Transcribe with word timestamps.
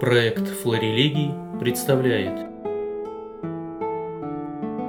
Проект 0.00 0.48
«Флорелегий» 0.62 1.30
представляет 1.60 2.46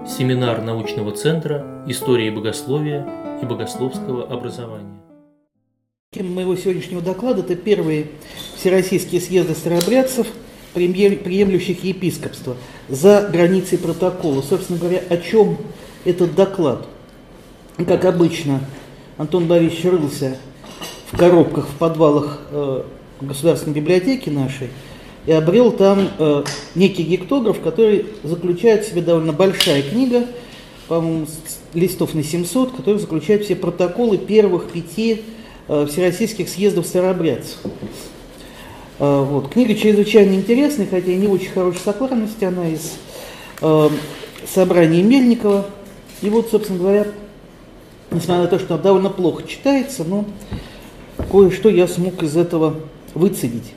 Семинар 0.07 0.61
научного 0.61 1.11
центра 1.11 1.83
истории 1.85 2.29
богословия 2.29 3.05
и 3.41 3.45
богословского 3.45 4.23
образования. 4.31 5.01
Тема 6.13 6.29
моего 6.29 6.55
сегодняшнего 6.55 7.01
доклада– 7.01 7.41
это 7.41 7.57
первые 7.57 8.07
всероссийские 8.55 9.19
съезды 9.19 9.53
старообрядцев, 9.53 10.27
приемлющих 10.73 11.83
епископство, 11.83 12.55
за 12.87 13.27
границей 13.29 13.79
протокола. 13.79 14.41
Собственно 14.41 14.79
говоря, 14.79 15.03
о 15.09 15.17
чем 15.17 15.57
этот 16.05 16.35
доклад? 16.35 16.87
Как 17.85 18.05
обычно, 18.05 18.61
Антон 19.17 19.49
Борисович 19.49 19.83
рылся 19.83 20.37
в 21.11 21.17
коробках, 21.17 21.67
в 21.67 21.75
подвалах 21.75 22.39
э, 22.51 22.83
Государственной 23.19 23.75
библиотеки 23.75 24.29
нашей– 24.29 24.69
и 25.25 25.31
обрел 25.31 25.71
там 25.71 26.09
э, 26.17 26.43
некий 26.75 27.03
гектограф, 27.03 27.59
который 27.61 28.07
заключает 28.23 28.85
в 28.85 28.89
себе 28.89 29.01
довольно 29.01 29.33
большая 29.33 29.83
книга, 29.83 30.25
по-моему, 30.87 31.27
листов 31.73 32.13
на 32.13 32.23
700, 32.23 32.71
который 32.71 32.99
заключает 32.99 33.45
все 33.45 33.55
протоколы 33.55 34.17
первых 34.17 34.71
пяти 34.71 35.21
э, 35.67 35.85
всероссийских 35.89 36.49
съездов 36.49 36.87
старообрядцев. 36.87 37.57
Э, 38.99 39.23
вот. 39.23 39.49
Книга 39.49 39.75
чрезвычайно 39.75 40.33
интересная, 40.33 40.87
хотя 40.87 41.11
и 41.11 41.15
не 41.15 41.27
очень 41.27 41.51
хорошей 41.51 41.81
сокладности, 41.81 42.43
она 42.43 42.67
из 42.67 42.93
э, 43.61 43.89
собрания 44.51 45.03
Мельникова. 45.03 45.67
И 46.21 46.29
вот, 46.29 46.49
собственно 46.49 46.79
говоря, 46.79 47.07
несмотря 48.11 48.43
на 48.43 48.47
то, 48.47 48.59
что 48.59 48.73
она 48.73 48.83
довольно 48.83 49.09
плохо 49.09 49.43
читается, 49.47 50.03
но 50.03 50.25
кое-что 51.31 51.69
я 51.69 51.87
смог 51.87 52.21
из 52.23 52.35
этого 52.35 52.75
выцедить. 53.13 53.73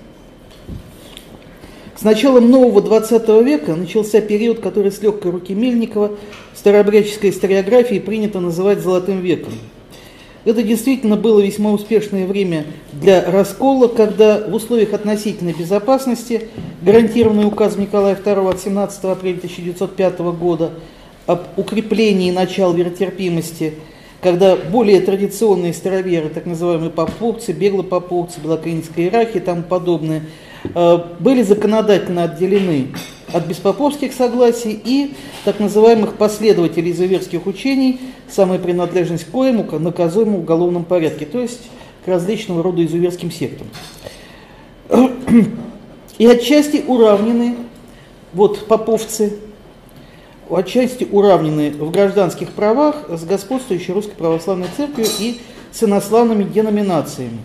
Началом 2.05 2.51
нового 2.51 2.83
20 2.83 3.27
века 3.47 3.75
начался 3.75 4.21
период, 4.21 4.61
который 4.61 4.93
с 4.93 5.01
легкой 5.01 5.31
руки 5.31 5.55
Мельникова 5.55 6.11
в 6.53 6.59
старообрядческой 6.59 7.31
историографии 7.31 7.99
принято 7.99 8.41
называть 8.41 8.81
«золотым 8.81 9.21
веком». 9.21 9.55
Это 10.45 10.63
действительно 10.63 11.17
было 11.17 11.41
весьма 11.41 11.71
успешное 11.73 12.27
время 12.27 12.67
для 12.93 13.25
раскола, 13.25 13.89
когда 13.89 14.47
в 14.47 14.55
условиях 14.55 14.93
относительной 14.93 15.55
безопасности, 15.55 16.49
гарантированный 16.83 17.47
указом 17.47 17.81
Николая 17.81 18.17
II 18.17 18.51
от 18.51 18.61
17 18.61 19.05
апреля 19.05 19.39
1905 19.39 20.19
года 20.39 20.73
об 21.25 21.45
укреплении 21.57 22.31
начал 22.31 22.75
веротерпимости, 22.75 23.77
когда 24.21 24.57
более 24.57 25.01
традиционные 25.01 25.73
староверы, 25.73 26.29
так 26.29 26.45
называемые 26.45 26.91
поповцы, 26.91 27.53
беглопоповцы, 27.53 28.41
белокаинская 28.41 29.07
иерархия 29.07 29.41
и 29.41 29.45
тому 29.45 29.63
подобное– 29.63 30.21
были 30.65 31.43
законодательно 31.43 32.25
отделены 32.25 32.89
от 33.33 33.47
беспоповских 33.47 34.13
согласий 34.13 34.81
и 34.85 35.15
так 35.45 35.61
называемых 35.61 36.15
последователей 36.15 36.93
изуверских 36.93 37.47
учений, 37.47 38.01
самая 38.29 38.59
принадлежность 38.59 39.25
к 39.25 39.31
коему 39.31 39.65
наказуема 39.79 40.37
в 40.37 40.41
уголовном 40.41 40.85
порядке, 40.85 41.27
то 41.27 41.41
есть 41.41 41.63
к 42.05 42.09
различного 42.09 42.63
рода 42.63 42.85
изуверским 42.85 43.31
сектам. 43.31 43.67
И 46.19 46.27
отчасти 46.27 46.85
уравнены, 46.87 47.57
вот 48.33 48.67
поповцы, 48.69 49.37
отчасти 50.49 51.09
уравнены 51.11 51.71
в 51.73 51.91
гражданских 51.91 52.53
правах 52.53 53.07
с 53.09 53.25
господствующей 53.25 53.93
Русской 53.93 54.15
Православной 54.15 54.69
Церковью 54.77 55.11
и 55.19 55.41
с 55.73 55.83
инославными 55.83 56.45
деноминациями. 56.45 57.39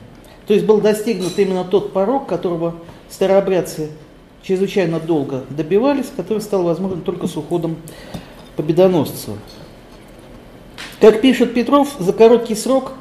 То 0.46 0.54
есть 0.54 0.66
был 0.66 0.82
достигнут 0.82 1.38
именно 1.40 1.64
тот 1.64 1.94
порог, 1.94 2.28
которого 2.28 2.76
старообрядцы 3.10 3.90
чрезвычайно 4.44 5.00
долго 5.00 5.44
добивались, 5.50 6.08
который 6.16 6.42
стал 6.42 6.64
возможен 6.64 7.02
только 7.02 7.28
с 7.28 7.36
уходом 7.36 7.78
победоносцев. 8.56 9.36
Как 11.00 11.22
пишет 11.22 11.54
Петров, 11.54 11.96
за 12.00 12.14
короткий 12.14 12.56
срок 12.56 12.94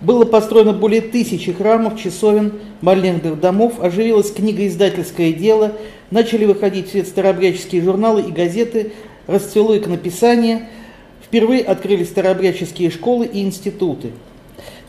было 0.00 0.24
построено 0.24 0.72
более 0.72 1.00
тысячи 1.00 1.52
храмов, 1.52 1.98
часовен, 1.98 2.52
молебных 2.82 3.40
домов, 3.40 3.80
оживилось 3.80 4.30
книгоиздательское 4.30 5.32
дело, 5.32 5.72
начали 6.10 6.44
выходить 6.44 6.88
в 6.88 6.90
свет 6.90 7.08
старообрядческие 7.08 7.82
журналы 7.82 8.22
и 8.22 8.30
газеты, 8.30 8.92
расцвело 9.26 9.76
иконописание, 9.76 10.68
впервые 11.22 11.62
открылись 11.62 12.10
старообрядческие 12.10 12.90
школы 12.90 13.26
и 13.26 13.42
институты. 13.42 14.12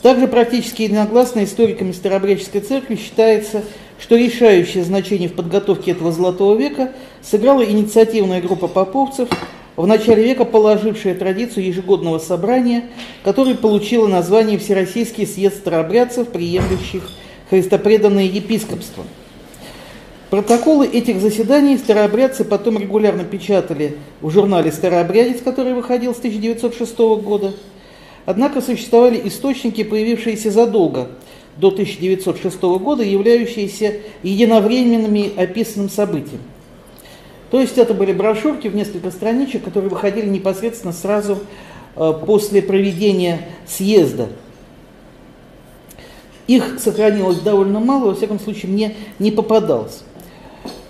Также 0.02 0.28
практически 0.28 0.84
единогласно 0.84 1.44
историками 1.44 1.91
Старообрядческой 1.91 2.62
церкви 2.62 2.96
считается, 2.96 3.63
что 4.00 4.16
решающее 4.16 4.84
значение 4.84 5.28
в 5.28 5.34
подготовке 5.34 5.91
этого 5.91 6.12
золотого 6.12 6.56
века 6.56 6.91
сыграла 7.22 7.66
инициативная 7.66 8.41
группа 8.41 8.68
поповцев, 8.68 9.28
в 9.75 9.86
начале 9.86 10.24
века 10.24 10.46
положившая 10.46 11.16
традицию 11.16 11.66
ежегодного 11.66 12.19
собрания, 12.19 12.86
которое 13.24 13.56
получило 13.56 14.07
название 14.07 14.57
Всероссийский 14.57 15.28
съезд 15.28 15.57
старообрядцев, 15.57 16.30
приемлющих 16.30 17.09
христопреданное 17.50 18.24
епископство. 18.24 19.03
Протоколы 20.30 20.86
этих 20.88 21.22
заседаний 21.22 21.78
старообрядцы 21.78 22.44
потом 22.44 22.78
регулярно 22.78 23.24
печатали 23.24 23.97
в 24.19 24.30
журнале 24.30 24.74
«Старообрядец», 24.74 25.41
который 25.41 25.74
выходил 25.74 26.13
с 26.13 26.18
1906 26.18 26.97
года. 27.24 27.53
Однако 28.27 28.59
существовали 28.59 29.21
источники, 29.23 29.85
появившиеся 29.85 30.51
задолго 30.51 31.07
до 31.55 31.69
1906 31.69 32.61
года, 32.61 33.01
являющиеся 33.01 34.01
единовременными 34.21 35.31
описанным 35.38 35.89
событием. 35.89 36.41
То 37.51 37.61
есть 37.61 37.77
это 37.77 37.93
были 37.93 38.11
брошюрки 38.11 38.67
в 38.67 38.75
несколько 38.75 39.11
страничек, 39.11 39.63
которые 39.63 39.89
выходили 39.89 40.27
непосредственно 40.27 40.91
сразу 40.91 41.39
э, 41.95 42.13
после 42.25 42.61
проведения 42.61 43.47
съезда. 43.65 44.27
Их 46.47 46.79
сохранилось 46.81 47.39
довольно 47.39 47.79
мало, 47.79 48.07
во 48.07 48.15
всяком 48.15 48.41
случае 48.41 48.73
мне 48.73 48.95
не 49.19 49.31
попадалось. 49.31 50.03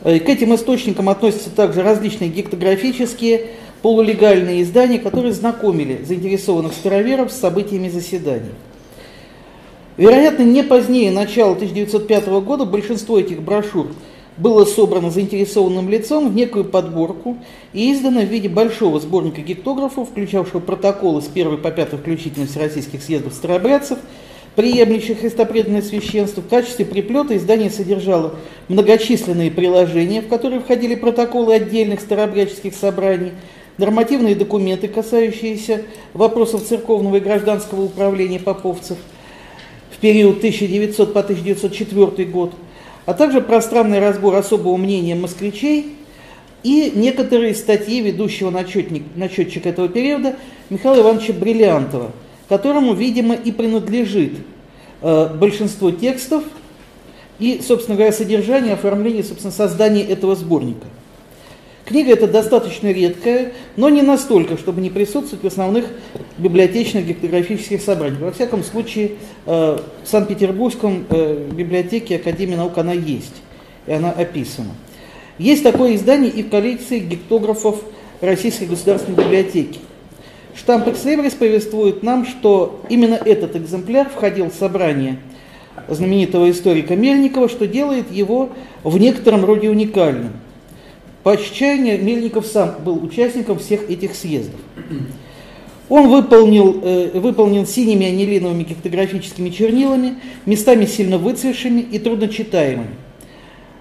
Э, 0.04 0.18
к 0.18 0.28
этим 0.28 0.56
источникам 0.56 1.08
относятся 1.08 1.52
также 1.52 1.84
различные 1.84 2.32
гектографические, 2.32 3.52
полулегальные 3.88 4.64
издания, 4.64 5.00
которые 5.00 5.32
знакомили 5.32 6.04
заинтересованных 6.04 6.74
староверов 6.74 7.32
с 7.32 7.40
событиями 7.40 7.88
заседаний. 7.88 8.52
Вероятно, 9.96 10.44
не 10.44 10.62
позднее 10.62 11.10
начала 11.10 11.54
1905 11.54 12.28
года 12.42 12.66
большинство 12.66 13.18
этих 13.18 13.42
брошюр 13.42 13.88
было 14.36 14.66
собрано 14.66 15.10
заинтересованным 15.10 15.88
лицом 15.88 16.30
в 16.30 16.36
некую 16.36 16.66
подборку 16.66 17.38
и 17.72 17.94
издано 17.94 18.24
в 18.24 18.26
виде 18.26 18.50
большого 18.50 19.00
сборника 19.00 19.40
гектографов, 19.40 20.10
включавшего 20.10 20.60
протоколы 20.60 21.22
с 21.22 21.30
1 21.34 21.56
по 21.56 21.72
5 21.72 21.92
включительно 21.92 22.46
всероссийских 22.46 23.02
съездов 23.02 23.32
старообрядцев, 23.36 24.00
приемлющих 24.58 25.22
христопреданное 25.22 25.82
священство. 25.82 26.42
В 26.42 26.50
качестве 26.50 26.84
приплета 26.84 27.38
издание 27.38 27.70
содержало 27.70 28.36
многочисленные 28.68 29.50
приложения, 29.50 30.22
в 30.22 30.28
которые 30.28 30.60
входили 30.60 30.96
протоколы 30.96 31.54
отдельных 31.54 32.02
старообрядческих 32.02 32.76
собраний, 32.76 33.32
нормативные 33.78 34.36
документы, 34.36 34.88
касающиеся 34.88 35.84
вопросов 36.14 36.64
церковного 36.64 37.18
и 37.18 37.20
гражданского 37.20 37.84
управления 37.84 38.40
поповцев– 38.40 38.98
в 39.98 40.00
период 40.00 40.38
1900 40.38 41.12
по 41.12 41.22
1904 41.22 42.30
год, 42.30 42.54
а 43.06 43.14
также 43.14 43.42
пространный 43.42 44.00
разбор 44.00 44.36
особого 44.36 44.78
мнения 44.78 45.16
москвичей 45.16 45.96
и 46.62 46.92
некоторые 46.94 47.56
статьи 47.56 48.02
ведущего 48.02 48.52
начетник, 48.52 49.04
начетчика 49.16 49.70
этого 49.70 49.90
периода 49.90 50.36
Михаила 50.70 51.02
Ивановича 51.02 51.34
Бриллиантова, 51.34 52.12
которому, 52.48 52.94
видимо, 52.94 53.34
и 53.34 53.52
принадлежит 53.52 54.34
э, 55.02 55.30
большинство 55.34 55.90
текстов 55.90 56.44
и, 57.40 57.62
собственно 57.66 57.96
говоря, 57.96 58.14
содержание, 58.14 58.74
оформление, 58.74 59.24
собственно, 59.24 59.52
создание 59.52 60.06
этого 60.06 60.36
сборника. 60.36 60.86
Книга 61.88 62.12
эта 62.12 62.28
достаточно 62.28 62.92
редкая, 62.92 63.54
но 63.78 63.88
не 63.88 64.02
настолько, 64.02 64.58
чтобы 64.58 64.82
не 64.82 64.90
присутствовать 64.90 65.42
в 65.42 65.48
основных 65.48 65.86
библиотечных 66.38 67.08
гектографических 67.08 67.82
собраниях. 67.82 68.20
Во 68.20 68.32
всяком 68.34 68.62
случае, 68.62 69.12
э, 69.46 69.80
в 70.04 70.08
Санкт-Петербургском 70.08 71.06
э, 71.10 71.48
библиотеке 71.50 72.18
Академии 72.18 72.56
наук 72.56 72.78
она 72.78 72.92
есть, 72.92 73.36
и 73.86 73.94
она 73.94 74.12
описана. 74.12 74.72
Есть 75.38 75.64
такое 75.64 75.96
издание 75.96 76.30
и 76.30 76.44
в 76.44 76.50
коллекции 76.50 77.00
гектографов 77.00 77.82
Российской 78.20 78.66
государственной 78.66 79.24
библиотеки. 79.24 79.80
Штамп 80.56 80.90
Экслебрис 80.90 81.36
повествует 81.36 82.04
нам, 82.04 82.26
что 82.26 82.82
именно 82.90 83.16
этот 83.16 83.56
экземпляр 83.56 84.10
входил 84.10 84.50
в 84.50 84.54
собрание 84.54 85.20
знаменитого 85.88 86.52
историка 86.52 86.98
Мельникова, 86.98 87.48
что 87.48 87.66
делает 87.66 88.12
его 88.12 88.50
в 88.84 88.98
некотором 88.98 89.46
роде 89.46 89.70
уникальным– 89.70 90.34
по 91.24 91.36
Мельников 91.36 92.46
сам 92.46 92.76
был 92.84 93.04
участником 93.04 93.60
всех 93.60 93.90
этих 93.90 94.16
съездов. 94.16 94.60
Он 95.90 96.10
выполнил, 96.10 96.82
э, 96.84 97.12
выполнен 97.20 97.66
синими 97.66 98.08
анилиновыми 98.08 98.64
гектографическими 98.64 99.50
чернилами, 99.50 100.16
местами 100.46 100.86
сильно 100.86 101.18
выцветшими 101.18 101.80
и 101.80 101.98
трудночитаемыми. 101.98 102.96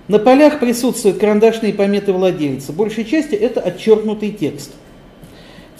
На 0.08 0.20
полях 0.20 0.60
присутствуют 0.60 1.18
карандашные 1.18 1.72
пометы 1.72 2.12
владельца. 2.12 2.72
Большей 2.72 3.04
части 3.04 3.34
это 3.34 3.60
отчеркнутый 3.60 4.30
текст. 4.30 4.70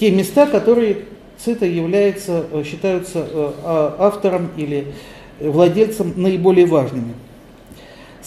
Те 0.00 0.10
места, 0.10 0.46
которые 0.46 1.04
ЦИТа 1.38 1.66
является, 1.66 2.44
э, 2.50 2.64
считаются 2.64 3.20
э, 3.20 3.52
а, 3.62 3.96
автором 4.00 4.50
или 4.56 4.88
владельцем 5.38 6.12
наиболее 6.16 6.66
важными. 6.66 7.14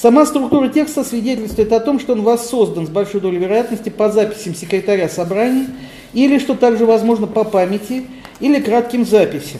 Сама 0.02 0.26
структура 0.26 0.70
текста 0.70 1.04
свидетельствует 1.04 1.74
о 1.74 1.82
том, 1.82 2.00
что 2.00 2.14
он 2.14 2.22
воссоздан 2.22 2.88
с 2.88 2.90
большой 2.90 3.20
долей 3.20 3.38
вероятности 3.38 3.90
по 3.90 4.10
записям 4.10 4.56
секретаря 4.56 5.10
собрания 5.10 5.68
или, 6.14 6.40
что 6.40 6.56
также 6.56 6.86
возможно, 6.86 7.28
по 7.28 7.44
памяти 7.44 8.06
или 8.40 8.62
кратким 8.62 9.06
записям. 9.06 9.60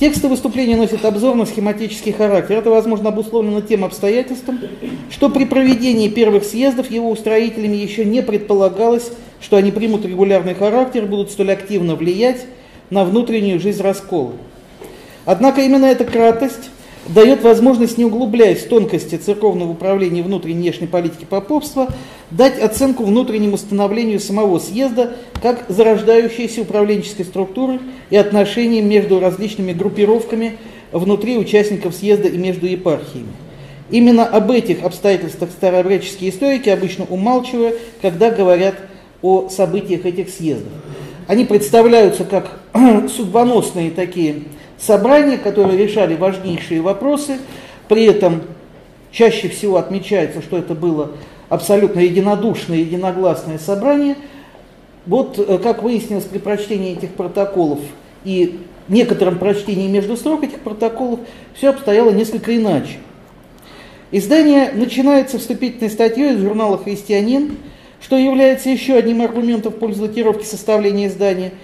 Тексты 0.00 0.26
выступления 0.26 0.76
носят 0.76 1.04
обзорно-схематический 1.04 2.12
характер. 2.12 2.56
Это, 2.56 2.70
возможно, 2.70 3.10
обусловлено 3.10 3.60
тем 3.60 3.84
обстоятельством, 3.84 4.58
что 5.10 5.28
при 5.28 5.44
проведении 5.44 6.08
первых 6.08 6.42
съездов 6.42 6.90
его 6.90 7.08
устроителями 7.08 7.76
еще 7.76 8.04
не 8.04 8.20
предполагалось, 8.20 9.12
что 9.40 9.58
они 9.58 9.70
примут 9.70 10.04
регулярный 10.04 10.56
характер, 10.56 11.06
будут 11.06 11.30
столь 11.30 11.52
активно 11.52 11.94
влиять 11.94 12.46
на 12.90 13.04
внутреннюю 13.04 13.60
жизнь 13.60 13.80
раскола. 13.80 14.32
Однако 15.24 15.60
именно 15.60 15.86
эта 15.86 16.04
кратость 16.04 16.70
дает 17.08 17.42
возможность, 17.42 17.98
не 17.98 18.04
углубляясь 18.04 18.60
в 18.60 18.68
тонкости 18.68 19.16
церковного 19.16 19.70
управления 19.70 20.22
внутренней 20.22 20.58
и 20.58 20.62
внешней 20.62 20.86
политики 20.86 21.24
поповства, 21.24 21.88
дать 22.30 22.60
оценку 22.60 23.04
внутреннему 23.04 23.56
становлению 23.56 24.20
самого 24.20 24.58
съезда 24.58 25.16
как 25.42 25.66
зарождающейся 25.68 26.62
управленческой 26.62 27.24
структуры 27.24 27.80
и 28.10 28.16
отношениям 28.16 28.88
между 28.88 29.20
различными 29.20 29.72
группировками 29.72 30.58
внутри 30.92 31.38
участников 31.38 31.94
съезда 31.94 32.28
и 32.28 32.38
между 32.38 32.66
епархиями. 32.66 33.32
Именно 33.90 34.24
об 34.24 34.50
этих 34.50 34.84
обстоятельствах 34.84 35.50
старообрядческие 35.50 36.30
историки 36.30 36.70
обычно 36.70 37.04
умалчивают, 37.04 37.78
когда 38.00 38.30
говорят 38.30 38.74
о 39.20 39.48
событиях 39.48 40.06
этих 40.06 40.30
съездов. 40.30 40.72
Они 41.26 41.44
представляются 41.44 42.24
как 42.24 42.60
судьбоносные 43.14 43.90
такие 43.90 44.44
собрания, 44.82 45.38
которые 45.38 45.78
решали 45.78 46.14
важнейшие 46.14 46.80
вопросы, 46.80 47.38
при 47.88 48.04
этом 48.04 48.42
чаще 49.10 49.48
всего 49.48 49.76
отмечается, 49.76 50.42
что 50.42 50.58
это 50.58 50.74
было 50.74 51.12
абсолютно 51.48 52.00
единодушное, 52.00 52.78
единогласное 52.78 53.58
собрание. 53.58 54.16
Вот, 55.06 55.38
э, 55.38 55.58
как 55.58 55.82
выяснилось 55.82 56.24
при 56.24 56.38
прочтении 56.38 56.92
этих 56.92 57.10
протоколов 57.10 57.80
и 58.24 58.60
некотором 58.88 59.38
прочтении 59.38 59.88
между 59.88 60.16
строк 60.16 60.44
этих 60.44 60.60
протоколов, 60.60 61.20
все 61.54 61.70
обстояло 61.70 62.10
несколько 62.10 62.56
иначе. 62.56 62.98
Издание 64.10 64.72
начинается 64.72 65.38
вступительной 65.38 65.90
статьей 65.90 66.34
из 66.34 66.40
журнала 66.40 66.78
«Христианин», 66.78 67.56
что 68.00 68.16
является 68.16 68.68
еще 68.68 68.94
одним 68.94 69.22
аргументом 69.22 69.72
в 69.72 69.76
пользу 69.76 70.08
датировки 70.08 70.44
составления 70.44 71.06
издания– 71.06 71.52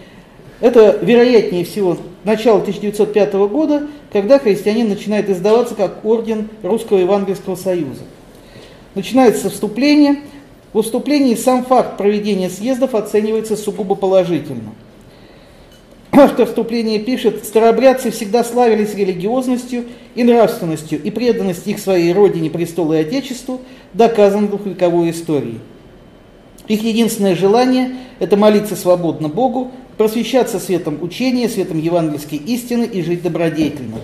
это, 0.60 0.98
вероятнее 1.00 1.64
всего, 1.64 1.98
начало 2.28 2.60
1905 2.60 3.32
года, 3.48 3.86
когда 4.12 4.38
христианин 4.38 4.88
начинает 4.88 5.30
издаваться 5.30 5.74
как 5.74 6.04
орден 6.04 6.48
Русского 6.62 6.98
Евангельского 6.98 7.56
Союза. 7.56 8.02
Начинается 8.94 9.50
вступление. 9.50 10.20
В 10.74 10.82
вступлении 10.82 11.34
сам 11.34 11.64
факт 11.64 11.96
проведения 11.96 12.50
съездов 12.50 12.94
оценивается 12.94 13.56
сугубо 13.56 13.94
положительно. 13.94 14.74
Автор 16.12 16.46
вступления 16.46 16.98
пишет, 16.98 17.44
старообрядцы 17.46 18.10
всегда 18.10 18.44
славились 18.44 18.94
религиозностью 18.94 19.84
и 20.14 20.24
нравственностью, 20.24 21.02
и 21.02 21.10
преданность 21.10 21.66
их 21.66 21.78
своей 21.78 22.12
родине, 22.12 22.50
престолу 22.50 22.92
и 22.92 22.98
отечеству 22.98 23.60
доказана 23.94 24.48
двухвековой 24.48 25.10
историей. 25.10 25.60
Их 26.68 26.82
единственное 26.82 27.34
желание– 27.34 27.96
это 28.18 28.36
молиться 28.36 28.76
свободно 28.76 29.28
Богу, 29.28 29.72
просвещаться 29.96 30.60
светом 30.60 30.98
учения, 31.02 31.48
светом 31.48 31.78
евангельской 31.78 32.38
истины 32.38 32.84
и 32.84 33.02
жить 33.02 33.22
добродетельно. 33.22 33.96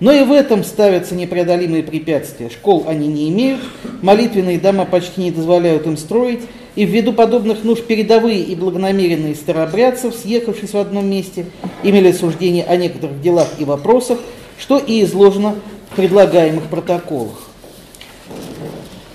Но 0.00 0.12
и 0.12 0.24
в 0.24 0.32
этом 0.32 0.64
ставятся 0.64 1.14
непреодолимые 1.14 1.82
препятствия. 1.82 2.50
Школ 2.50 2.84
они 2.86 3.06
не 3.08 3.30
имеют, 3.30 3.60
молитвенные 4.02 4.58
дома 4.58 4.84
почти 4.84 5.22
не 5.22 5.30
дозволяют 5.30 5.86
им 5.86 5.96
строить, 5.96 6.40
и 6.74 6.84
ввиду 6.84 7.12
подобных 7.14 7.64
нужд 7.64 7.86
передовые 7.86 8.40
и 8.40 8.54
благонамеренные 8.54 9.34
старообрядцев, 9.34 10.14
съехавшись 10.14 10.72
в 10.72 10.76
одном 10.76 11.08
месте, 11.08 11.46
имели 11.82 12.12
суждение 12.12 12.64
о 12.64 12.76
некоторых 12.76 13.22
делах 13.22 13.48
и 13.58 13.64
вопросах, 13.64 14.18
что 14.58 14.78
и 14.78 15.02
изложено 15.02 15.54
в 15.90 15.96
предлагаемых 15.96 16.64
протоколах. 16.64 17.48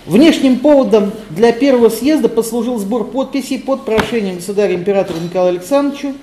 Внешним 0.06 0.58
поводом 0.58 1.12
для 1.30 1.52
первого 1.52 1.90
съезда 1.90 2.28
послужил 2.28 2.80
сбор 2.80 3.06
подписей 3.06 3.60
под 3.60 3.86
прошением 3.86 4.38
государя-императора 4.38 5.18
Николая 5.20 5.52
Александровича. 5.52 6.14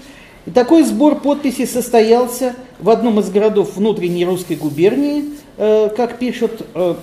И 0.47 0.51
такой 0.51 0.83
сбор 0.83 1.21
подписей 1.21 1.67
состоялся 1.67 2.57
в 2.81 2.91
одном 2.91 3.21
из 3.21 3.31
городов 3.31 3.77
внутренней 3.77 4.25
русской 4.25 4.57
губернии, 4.57 5.27
э, 5.59 5.91
как 5.97 6.19
пишет 6.19 6.67
э, 6.75 6.95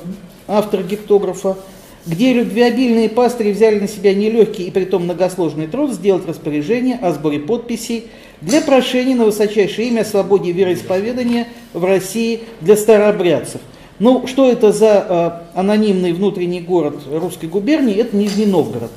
автор 0.47 0.83
гектографа, 0.83 1.55
где 2.05 2.33
любвеобильные 2.33 3.07
пастыри 3.07 3.53
взяли 3.53 3.79
на 3.79 3.87
себя 3.87 4.13
нелегкий 4.13 4.63
и 4.63 4.71
притом 4.71 5.03
многосложный 5.03 5.67
труд 5.67 5.93
сделать 5.93 6.27
распоряжение 6.27 6.97
о 6.97 7.13
сборе 7.13 7.39
подписей 7.39 8.07
для 8.41 8.59
прошения 8.59 9.15
на 9.15 9.23
высочайшее 9.23 9.87
имя 9.87 10.01
о 10.01 10.05
свободе 10.05 10.51
вероисповедания 10.51 11.47
в 11.73 11.85
России 11.85 12.41
для 12.59 12.75
старообрядцев– 12.75 13.61
ну, 13.99 14.27
что 14.27 14.49
это 14.49 14.71
за 14.73 15.41
э, 15.55 15.57
анонимный 15.57 16.11
внутренний 16.11 16.59
город 16.59 16.95
русской 17.09 17.47
губернии? 17.47 17.95
Это 17.95 18.15
Нижний 18.15 18.45
Новгород. 18.45 18.91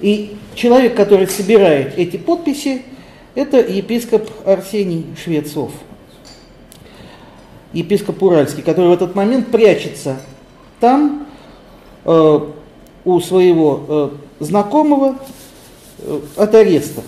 И 0.00 0.36
человек, 0.54 0.94
который 0.94 1.26
собирает 1.26 1.98
эти 1.98 2.16
подписи, 2.16 2.82
это 3.34 3.58
епископ 3.58 4.30
Арсений 4.44 5.06
Швецов, 5.22 5.72
епископ 7.72 8.22
Уральский, 8.22 8.62
который 8.62 8.88
в 8.88 8.92
этот 8.92 9.14
момент 9.14 9.48
прячется 9.48 10.20
там 10.78 11.26
э, 12.04 12.40
у 13.04 13.20
своего 13.20 13.84
э, 13.88 14.44
знакомого 14.44 15.16
э, 15.98 16.20
от 16.36 16.54
ареста. 16.54 17.02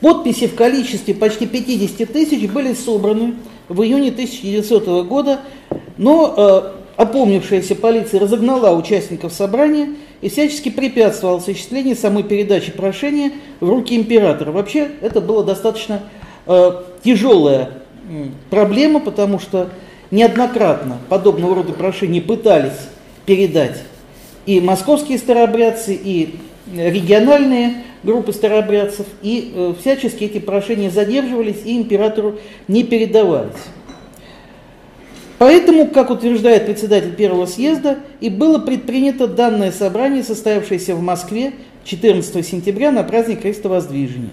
Подписи 0.00 0.48
в 0.48 0.54
количестве 0.54 1.14
почти 1.14 1.46
50 1.46 2.12
тысяч 2.12 2.48
были 2.50 2.74
собраны 2.74 3.36
в 3.68 3.82
июне 3.82 4.08
1900 4.10 5.06
года, 5.06 5.40
но 5.96 6.34
э, 6.36 6.62
опомнившаяся 6.96 7.74
полиция 7.74 8.20
разогнала 8.20 8.76
участников 8.76 9.32
собрания 9.32 9.94
и 10.20 10.28
всячески 10.28 10.68
препятствовала 10.68 11.38
осуществлению 11.38 11.96
самой 11.96 12.22
передачи 12.22 12.72
прошения 12.72 13.32
в 13.60 13.68
руки 13.68 13.96
императора. 13.96 14.52
Вообще 14.52 14.90
это 15.00 15.20
была 15.20 15.42
достаточно 15.42 16.02
э, 16.46 16.70
тяжелая 17.02 17.70
проблема, 18.50 19.00
потому 19.00 19.38
что 19.38 19.70
неоднократно 20.10 20.98
подобного 21.08 21.56
рода 21.56 21.72
прошения 21.72 22.20
пытались 22.20 22.88
передать 23.26 23.82
и 24.46 24.60
московские 24.60 25.18
старообрядцы, 25.18 25.94
и 25.94 26.36
региональные 26.72 27.84
группы 28.02 28.32
старообрядцев, 28.32 29.06
и 29.22 29.52
э, 29.54 29.74
всячески 29.80 30.24
эти 30.24 30.38
прошения 30.38 30.90
задерживались 30.90 31.62
и 31.64 31.76
императору 31.76 32.38
не 32.68 32.84
передавались. 32.84 33.52
Поэтому, 35.38 35.88
как 35.88 36.10
утверждает 36.10 36.66
председатель 36.66 37.14
первого 37.14 37.46
съезда, 37.46 37.98
и 38.20 38.30
было 38.30 38.58
предпринято 38.58 39.26
данное 39.26 39.72
собрание, 39.72 40.22
состоявшееся 40.22 40.94
в 40.94 41.02
Москве 41.02 41.52
14 41.84 42.46
сентября 42.46 42.92
на 42.92 43.02
праздник 43.02 43.42
Крестовоздвижения. 43.42 44.30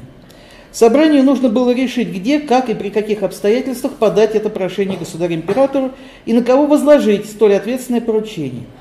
Собранию 0.72 1.24
нужно 1.24 1.50
было 1.50 1.74
решить, 1.74 2.10
где, 2.10 2.40
как 2.40 2.70
и 2.70 2.74
при 2.74 2.90
каких 2.90 3.24
обстоятельствах 3.24 3.94
подать 3.94 4.36
это 4.36 4.50
прошение 4.50 4.98
государю-императору 4.98 5.92
и 6.26 6.32
на 6.32 6.44
кого 6.44 6.66
возложить 6.66 7.26
столь 7.26 7.56
ответственное 7.56 8.02
поручение– 8.02 8.64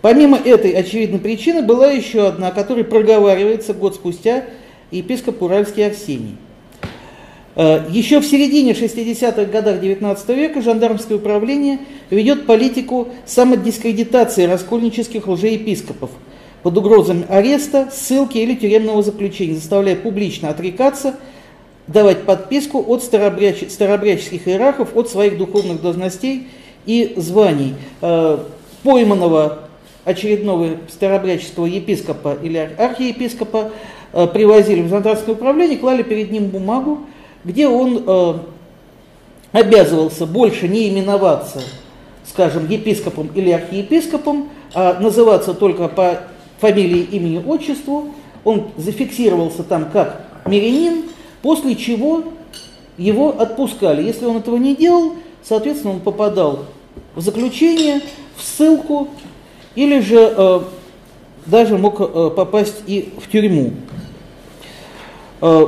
Помимо 0.00 0.36
этой 0.36 0.70
очевидной 0.72 1.18
причины 1.18 1.62
была 1.62 1.90
еще 1.90 2.28
одна, 2.28 2.48
о 2.48 2.52
которой 2.52 2.84
проговаривается 2.84 3.74
год 3.74 3.94
спустя 3.94 4.44
епископ 4.90 5.42
Уральский 5.42 5.86
Арсений. 5.86 6.36
Э, 7.56 7.84
еще 7.90 8.20
в 8.20 8.26
середине 8.26 8.72
60-х 8.72 9.44
годах 9.46 9.82
XIX 9.82 10.34
века 10.36 10.62
жандармское 10.62 11.18
управление 11.18 11.80
ведет 12.10 12.46
политику 12.46 13.08
самодискредитации 13.26 14.44
раскольнических 14.44 15.26
лжеепископов 15.26 16.10
под 16.62 16.78
угрозами 16.78 17.26
ареста, 17.28 17.88
ссылки 17.92 18.38
или 18.38 18.54
тюремного 18.54 19.02
заключения, 19.02 19.56
заставляя 19.56 19.96
публично 19.96 20.50
отрекаться, 20.50 21.16
давать 21.88 22.22
подписку 22.22 22.84
от 22.86 23.02
старобряч... 23.02 23.68
старобряческих 23.68 24.46
иерархов 24.46 24.96
от 24.96 25.08
своих 25.08 25.36
духовных 25.36 25.82
должностей 25.82 26.46
и 26.86 27.14
званий. 27.16 27.74
Э, 28.00 28.38
пойманного 28.84 29.67
очередного 30.08 30.76
старобряческого 30.88 31.66
епископа 31.66 32.36
или 32.42 32.56
архиепископа 32.78 33.72
э, 34.12 34.26
привозили 34.26 34.82
в 34.82 34.88
Зандарское 34.88 35.34
управление, 35.34 35.78
клали 35.78 36.02
перед 36.02 36.30
ним 36.30 36.46
бумагу, 36.48 37.00
где 37.44 37.68
он 37.68 38.04
э, 38.06 38.34
обязывался 39.52 40.26
больше 40.26 40.68
не 40.68 40.88
именоваться 40.88 41.62
скажем, 42.28 42.68
епископом 42.68 43.30
или 43.34 43.50
архиепископом, 43.50 44.50
а 44.74 44.98
называться 45.00 45.54
только 45.54 45.88
по 45.88 46.20
фамилии, 46.60 47.00
имени, 47.00 47.42
отчеству. 47.44 48.14
Он 48.44 48.68
зафиксировался 48.76 49.62
там 49.62 49.90
как 49.90 50.22
мирянин, 50.46 51.04
после 51.42 51.74
чего 51.74 52.24
его 52.96 53.40
отпускали. 53.40 54.02
Если 54.02 54.26
он 54.26 54.38
этого 54.38 54.56
не 54.56 54.76
делал, 54.76 55.14
соответственно, 55.42 55.94
он 55.94 56.00
попадал 56.00 56.66
в 57.14 57.20
заключение, 57.20 58.00
в 58.36 58.42
ссылку, 58.42 59.08
или 59.78 60.00
же 60.00 60.34
э, 60.36 60.60
даже 61.46 61.78
мог 61.78 62.00
э, 62.00 62.30
попасть 62.34 62.82
и 62.88 63.12
в 63.24 63.30
тюрьму. 63.30 63.74
Э, 65.40 65.66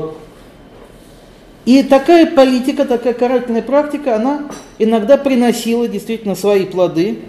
и 1.65 1.85
такая 1.85 2.27
политика, 2.27 2.87
такая 2.87 3.15
карательная 3.15 3.63
практика, 3.63 4.17
она 4.17 4.49
иногда 4.81 5.17
приносила 5.17 5.87
действительно 5.87 6.35
свои 6.35 6.67
плоды, 6.67 7.21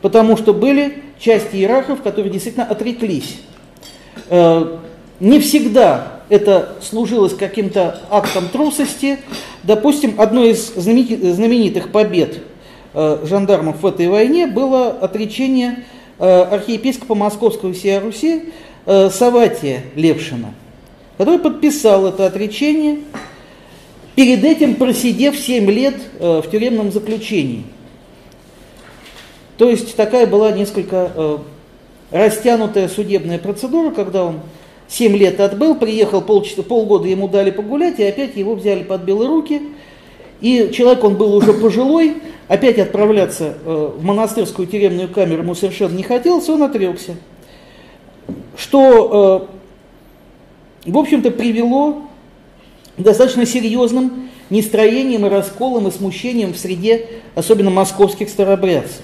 потому 0.00 0.38
что 0.38 0.54
были 0.54 1.02
части 1.18 1.56
иерархов, 1.56 2.00
которые 2.00 2.32
действительно 2.32 2.64
отреклись. 2.64 3.40
Э, 4.30 4.78
не 5.20 5.40
всегда 5.40 6.22
это 6.30 6.76
служилось 6.80 7.34
каким-то 7.34 8.00
актом 8.08 8.48
трусости. 8.48 9.18
Допустим, 9.62 10.18
одной 10.18 10.52
из 10.52 10.72
знаменитых 10.74 11.92
побед 11.92 12.38
э, 12.94 13.18
жандармов 13.24 13.82
в 13.82 13.86
этой 13.86 14.08
войне 14.08 14.46
было 14.46 14.88
отречение 14.88 15.84
архиепископа 16.18 17.14
Московского 17.14 17.70
и 17.70 17.72
всей 17.72 17.98
Руси 17.98 18.52
Саватия 18.84 19.82
Левшина, 19.94 20.54
который 21.16 21.38
подписал 21.38 22.06
это 22.06 22.26
отречение 22.26 22.98
перед 24.14 24.44
этим 24.44 24.76
просидев 24.76 25.36
7 25.36 25.70
лет 25.70 25.94
э, 26.18 26.42
в 26.44 26.50
тюремном 26.50 26.92
заключении. 26.92 27.64
То 29.58 29.68
есть 29.68 29.96
такая 29.96 30.26
была 30.26 30.52
несколько 30.52 31.10
э, 31.14 31.38
растянутая 32.10 32.88
судебная 32.88 33.38
процедура, 33.38 33.90
когда 33.90 34.24
он 34.24 34.40
7 34.88 35.16
лет 35.16 35.40
отбыл, 35.40 35.74
приехал, 35.74 36.20
пол, 36.20 36.44
полгода 36.68 37.08
ему 37.08 37.28
дали 37.28 37.50
погулять, 37.50 37.98
и 37.98 38.04
опять 38.04 38.36
его 38.36 38.54
взяли 38.54 38.82
под 38.82 39.02
белые 39.02 39.28
руки. 39.28 39.62
И 40.44 40.72
человек, 40.74 41.02
он 41.02 41.14
был 41.14 41.34
уже 41.34 41.54
пожилой, 41.54 42.18
опять 42.48 42.78
отправляться 42.78 43.54
э, 43.64 43.92
в 43.96 44.04
монастырскую 44.04 44.68
тюремную 44.68 45.08
камеру 45.08 45.40
ему 45.40 45.54
совершенно 45.54 45.96
не 45.96 46.02
хотелось, 46.02 46.46
он 46.50 46.62
отрекся. 46.62 47.14
Что, 48.54 49.48
в 50.84 50.98
общем-то, 50.98 51.30
привело 51.30 52.02
достаточно 52.98 53.46
серьезным 53.46 54.28
нестроением 54.50 55.24
и 55.24 55.30
расколом 55.30 55.88
и 55.88 55.90
смущением 55.90 56.52
в 56.52 56.58
среде, 56.58 57.06
особенно 57.34 57.70
московских 57.70 58.28
старобрядцев. 58.28 59.00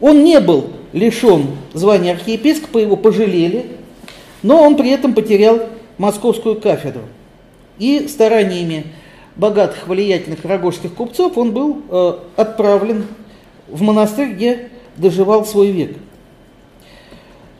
Он 0.00 0.24
не 0.24 0.40
был 0.40 0.68
лишен 0.94 1.48
звания 1.74 2.12
архиепископа, 2.12 2.78
его 2.78 2.96
пожалели, 2.96 3.66
но 4.42 4.62
он 4.62 4.78
при 4.78 4.92
этом 4.92 5.12
потерял 5.12 5.60
московскую 5.98 6.58
кафедру. 6.58 7.02
И 7.78 8.08
стараниями 8.08 8.86
богатых, 9.36 9.86
влиятельных 9.86 10.44
рогожских 10.44 10.94
купцов 10.94 11.36
он 11.36 11.52
был 11.52 11.82
э, 11.88 12.12
отправлен 12.36 13.06
в 13.68 13.82
монастырь, 13.82 14.32
где 14.32 14.70
доживал 14.96 15.44
свой 15.44 15.70
век. 15.70 15.96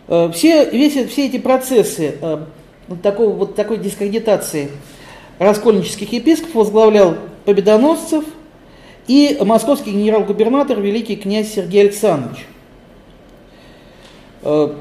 Э, 0.09 0.31
все, 0.33 0.69
весь, 0.71 0.95
все 1.11 1.27
эти 1.27 1.39
процессы 1.39 2.17
э, 2.21 2.39
такого, 3.03 3.33
вот 3.33 3.55
такой 3.55 3.79
дискредитации 3.79 4.71
раскольнических 5.39 6.13
епископов 6.13 6.55
возглавлял 6.55 7.17
Победоносцев 7.45 8.25
и 9.07 9.39
московский 9.41 9.93
генерал-губернатор 9.93 10.81
великий 10.81 11.17
князь 11.17 11.53
Сергей 11.53 11.83
Александрович. 11.83 12.47
Э, 14.43 14.73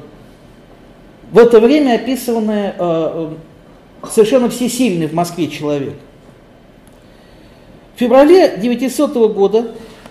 в 1.30 1.38
это 1.38 1.60
время 1.60 1.96
описанный 1.96 2.72
э, 2.78 3.30
совершенно 4.10 4.48
всесильный 4.48 5.08
в 5.08 5.12
Москве 5.12 5.48
человек. 5.48 5.94
В 7.96 7.98
феврале 7.98 8.58
900 8.58 9.14
года 9.32 9.68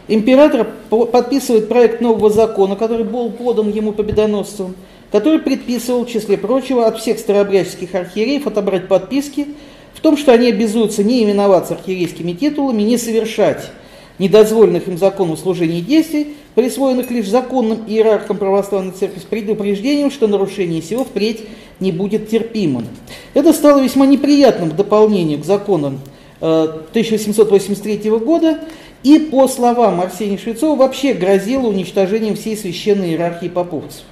император 0.07 0.67
подписывает 0.89 1.69
проект 1.69 2.01
нового 2.01 2.31
закона, 2.31 2.75
который 2.75 3.05
был 3.05 3.29
подан 3.29 3.71
ему 3.71 3.91
победоносцем, 3.91 4.73
который 5.11 5.37
предписывал, 5.37 6.03
в 6.03 6.09
числе 6.09 6.35
прочего, 6.35 6.87
от 6.87 6.97
всех 6.97 7.19
старообрядческих 7.19 7.93
архиереев 7.93 8.47
отобрать 8.47 8.87
подписки 8.87 9.49
в 9.93 9.99
том, 9.99 10.17
что 10.17 10.33
они 10.33 10.47
обязуются 10.47 11.03
не 11.03 11.23
именоваться 11.23 11.75
архиерейскими 11.75 12.31
титулами, 12.31 12.81
не 12.81 12.97
совершать 12.97 13.69
недозволенных 14.17 14.87
им 14.87 14.97
законом 14.97 15.37
служений 15.37 15.77
и 15.77 15.83
действий, 15.83 16.37
присвоенных 16.55 17.11
лишь 17.11 17.27
законным 17.27 17.83
иерархам 17.85 18.37
православной 18.37 18.93
церкви, 18.93 19.19
с 19.19 19.23
предупреждением, 19.23 20.09
что 20.09 20.25
нарушение 20.25 20.81
сего 20.81 21.03
впредь 21.03 21.41
не 21.79 21.91
будет 21.91 22.29
терпимым. 22.29 22.87
Это 23.35 23.53
стало 23.53 23.79
весьма 23.79 24.07
неприятным 24.07 24.75
дополнением 24.75 25.43
к 25.43 25.45
законам 25.45 25.99
1883 26.45 28.01
э, 28.03 28.17
года 28.19 28.59
и, 29.03 29.19
по 29.19 29.47
словам 29.47 30.01
Арсения 30.01 30.37
Швецова, 30.37 30.75
вообще 30.75 31.13
грозило 31.13 31.67
уничтожением 31.67 32.35
всей 32.35 32.55
священной 32.55 33.09
иерархии 33.09 33.47
поповцев. 33.47 34.03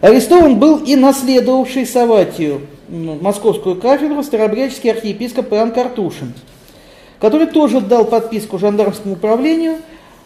Арестован 0.00 0.58
был 0.58 0.78
и 0.84 0.96
наследовавший 0.96 1.86
Саватию 1.86 2.62
московскую 2.88 3.76
кафедру 3.76 4.22
старообрядческий 4.22 4.90
архиепископ 4.90 5.52
Иоанн 5.54 5.72
Картушин, 5.72 6.34
который 7.20 7.46
тоже 7.46 7.80
дал 7.80 8.04
подписку 8.04 8.58
жандармскому 8.58 9.14
управлению, 9.14 9.76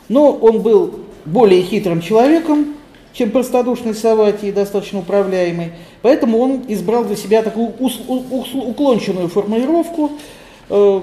но 0.08 0.32
он 0.32 0.62
был 0.62 1.00
более 1.25 1.62
хитрым 1.62 2.00
человеком, 2.00 2.75
чем 3.12 3.30
простодушный 3.30 3.94
Саватий, 3.94 4.52
достаточно 4.52 5.00
управляемый, 5.00 5.72
поэтому 6.02 6.38
он 6.38 6.64
избрал 6.68 7.04
для 7.04 7.16
себя 7.16 7.42
такую 7.42 7.68
уклонченную 7.68 9.28
формулировку. 9.28 10.12
Э, 10.68 11.00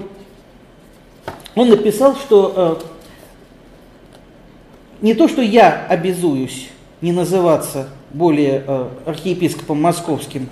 он 1.54 1.68
написал, 1.68 2.16
что 2.16 2.80
э, 2.80 2.84
не 5.02 5.14
то, 5.14 5.28
что 5.28 5.42
я 5.42 5.86
обязуюсь 5.88 6.68
не 7.00 7.12
называться 7.12 7.88
более 8.12 8.62
э, 8.66 8.88
архиепископом 9.04 9.80
московским, 9.80 10.48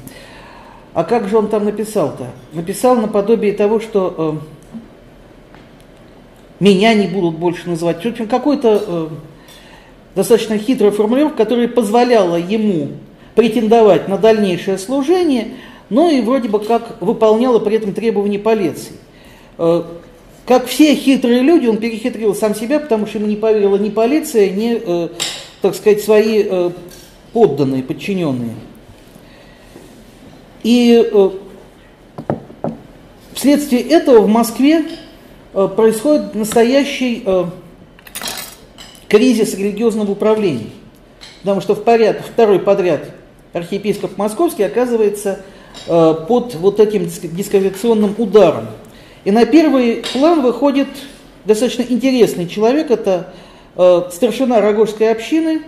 а 0.93 1.03
как 1.03 1.29
же 1.29 1.39
он 1.39 1.49
там 1.49 1.65
написал-то? 1.65 2.29
Написал 2.53 2.95
наподобие 2.97 3.53
того, 3.53 3.81
что 3.81 4.41
меня 6.61 6.95
не 6.95 7.09
будут 7.09 7.37
больше 7.37 7.69
называть. 7.69 8.05
В 8.05 8.09
общем, 8.09 8.29
какой-то 8.29 9.11
достаточно 10.15 10.59
хитрая 10.59 10.91
формулировка, 10.91 11.39
которая 11.39 11.69
позволяла 11.69 12.37
ему 12.37 12.89
претендовать 13.35 14.09
на 14.09 14.17
дальнейшее 14.17 14.79
служение, 14.79 15.49
но 15.91 16.09
и 16.09 16.21
вроде 16.21 16.49
бы 16.49 16.61
как 16.61 17.01
выполняла 17.01 17.59
при 17.59 17.77
этом 17.77 17.93
требования 17.93 18.39
полиции. 18.39 18.93
Э, 19.59 19.83
как 20.47 20.67
все 20.67 20.95
хитрые 20.95 21.43
люди, 21.43 21.67
он 21.67 21.79
перехитрил 21.79 22.35
сам 22.35 22.55
себя, 22.55 22.79
потому 22.79 23.07
что 23.07 23.19
ему 23.19 23.29
не 23.29 23.37
поверила 23.37 23.77
ни 23.77 23.89
полиция, 23.89 24.51
ни, 24.51 24.81
э, 24.85 25.09
так 25.63 25.75
сказать, 25.75 26.03
свои 26.03 26.45
э, 26.45 26.71
подданные, 27.33 27.83
подчиненные. 27.83 28.55
И 30.63 31.31
вследствие 33.35 33.83
этого 33.83 34.21
в 34.21 34.29
Москве 34.29 34.87
происходит 35.53 36.35
настоящий 36.35 37.23
кризис 39.09 39.55
религиозного 39.55 40.13
управления. 40.13 40.71
Потому 41.41 41.61
что 41.61 41.75
в 41.75 41.85
поряд, 41.85 42.23
второй 42.25 42.59
подряд 42.59 43.11
архиепископ 43.53 44.17
Московский 44.17 44.65
оказывается 44.65 45.41
под 45.87 46.55
вот 46.55 46.81
этим 46.81 47.07
дискредитационным 47.07 48.15
ударом. 48.19 48.67
И 49.25 49.31
на 49.31 49.45
первый 49.45 50.03
план 50.13 50.43
выходит 50.43 50.89
достаточно 51.45 51.83
интересный 51.83 52.47
человек, 52.49 52.91
это 52.91 53.33
старшина 54.13 54.61
Рогожской 54.61 55.11
общины 55.11 55.63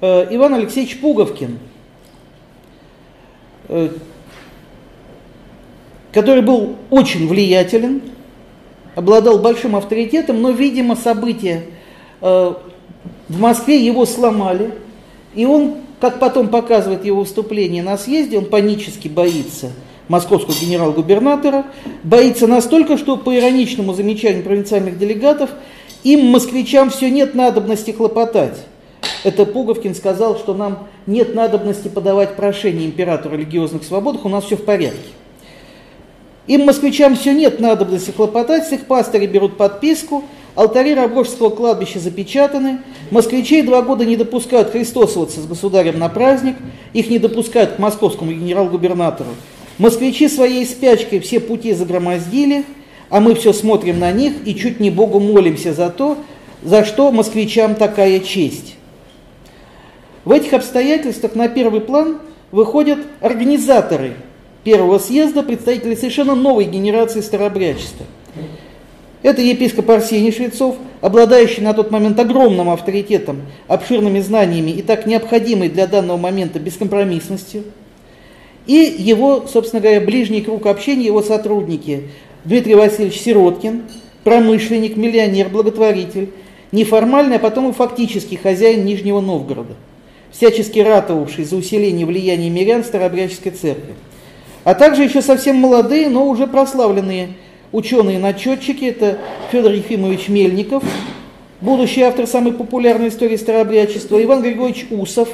Иван 0.00 0.54
Алексеевич 0.54 1.00
Пуговкин– 1.00 1.58
Э, 3.72 3.88
который 6.12 6.42
был 6.42 6.74
очень 6.90 7.28
влиятелен, 7.28 8.02
обладал 8.96 9.38
большим 9.38 9.76
авторитетом, 9.76 10.42
но, 10.42 10.50
видимо, 10.50 10.96
события 10.96 11.62
э, 11.62 11.70
в 12.20 12.56
Москве 13.28 13.84
его 13.84 14.06
сломали, 14.06 14.72
и 15.34 15.46
он, 15.46 15.76
как 16.00 16.18
потом 16.18 16.48
показывает 16.48 17.04
его 17.04 17.20
выступление 17.20 17.82
на 17.82 17.96
съезде, 17.96 18.38
он 18.38 18.46
панически 18.46 19.08
боится 19.08 19.70
московского 20.08 20.54
генерал-губернатора, 20.60 21.66
боится 22.02 22.46
настолько, 22.46 22.98
что 22.98 23.16
по 23.16 23.34
ироничному 23.36 23.94
замечанию 23.94 24.42
провинциальных 24.42 24.98
делегатов, 24.98 25.50
им, 26.02 26.26
москвичам, 26.26 26.90
все 26.90 27.10
нет 27.10 27.34
надобности 27.34 27.92
хлопотать. 27.92 28.58
Это 29.22 29.44
Пуговкин 29.44 29.94
сказал, 29.94 30.36
что 30.36 30.54
нам 30.54 30.88
нет 31.06 31.34
надобности 31.34 31.88
подавать 31.88 32.36
прошение 32.36 32.86
императору 32.86 33.36
религиозных 33.36 33.84
свободах, 33.84 34.24
у 34.24 34.28
нас 34.28 34.44
все 34.44 34.56
в 34.56 34.64
порядке. 34.64 34.98
Им, 36.46 36.64
москвичам, 36.64 37.14
все 37.16 37.32
нет 37.32 37.60
надобности 37.60 38.10
хлопотать, 38.10 38.66
с 38.66 38.72
их 38.72 38.86
пастыри 38.86 39.26
берут 39.26 39.56
подписку, 39.56 40.24
алтари 40.54 40.94
Рогожского 40.94 41.50
кладбища 41.50 41.98
запечатаны, 41.98 42.80
москвичей 43.10 43.62
два 43.62 43.82
года 43.82 44.04
не 44.04 44.16
допускают 44.16 44.70
христосоваться 44.70 45.40
с 45.40 45.46
государем 45.46 45.98
на 45.98 46.08
праздник, 46.08 46.56
их 46.92 47.08
не 47.08 47.18
допускают 47.18 47.72
к 47.72 47.78
московскому 47.78 48.32
генерал-губернатору. 48.32 49.30
Москвичи 49.78 50.28
своей 50.28 50.66
спячкой 50.66 51.20
все 51.20 51.40
пути 51.40 51.72
загромоздили, 51.72 52.64
а 53.08 53.20
мы 53.20 53.34
все 53.34 53.52
смотрим 53.52 53.98
на 53.98 54.12
них 54.12 54.34
и 54.44 54.54
чуть 54.54 54.80
не 54.80 54.90
Богу 54.90 55.20
молимся 55.20 55.72
за 55.72 55.90
то, 55.90 56.18
за 56.62 56.84
что 56.84 57.10
москвичам 57.10 57.74
такая 57.74 58.20
честь. 58.20 58.76
В 60.24 60.32
этих 60.32 60.52
обстоятельствах 60.52 61.34
на 61.34 61.48
первый 61.48 61.80
план 61.80 62.18
выходят 62.52 62.98
организаторы 63.20 64.14
первого 64.64 64.98
съезда, 64.98 65.42
представители 65.42 65.94
совершенно 65.94 66.34
новой 66.34 66.64
генерации 66.64 67.20
старообрядчества. 67.20 68.04
Это 69.22 69.42
епископ 69.42 69.90
Арсений 69.90 70.32
Швецов, 70.32 70.76
обладающий 71.02 71.62
на 71.62 71.74
тот 71.74 71.90
момент 71.90 72.18
огромным 72.18 72.70
авторитетом, 72.70 73.42
обширными 73.68 74.20
знаниями 74.20 74.70
и 74.70 74.82
так 74.82 75.06
необходимой 75.06 75.68
для 75.68 75.86
данного 75.86 76.16
момента 76.16 76.58
бескомпромиссностью. 76.58 77.64
И 78.66 78.94
его, 78.98 79.46
собственно 79.46 79.82
говоря, 79.82 80.00
ближний 80.00 80.40
круг 80.40 80.66
общения, 80.66 81.06
его 81.06 81.22
сотрудники 81.22 82.08
Дмитрий 82.44 82.74
Васильевич 82.74 83.20
Сироткин, 83.20 83.82
промышленник, 84.24 84.96
миллионер, 84.96 85.50
благотворитель, 85.50 86.30
неформальный, 86.72 87.36
а 87.36 87.40
потом 87.40 87.70
и 87.70 87.72
фактический 87.72 88.36
хозяин 88.36 88.86
Нижнего 88.86 89.20
Новгорода, 89.20 89.74
всячески 90.30 90.78
ратовавший 90.78 91.44
за 91.44 91.56
усиление 91.56 92.06
влияния 92.06 92.48
мирян 92.48 92.84
Старообрядческой 92.84 93.52
церкви. 93.52 93.94
А 94.64 94.74
также 94.74 95.02
еще 95.02 95.20
совсем 95.20 95.56
молодые, 95.56 96.08
но 96.08 96.26
уже 96.26 96.46
прославленные 96.46 97.30
ученые-начетчики, 97.72 98.84
это 98.84 99.18
Федор 99.50 99.72
Ефимович 99.72 100.28
Мельников, 100.28 100.82
будущий 101.60 102.02
автор 102.02 102.26
самой 102.26 102.52
популярной 102.52 103.08
истории 103.08 103.36
старообрядчества, 103.36 104.22
Иван 104.22 104.42
Григорьевич 104.42 104.86
Усов, 104.90 105.28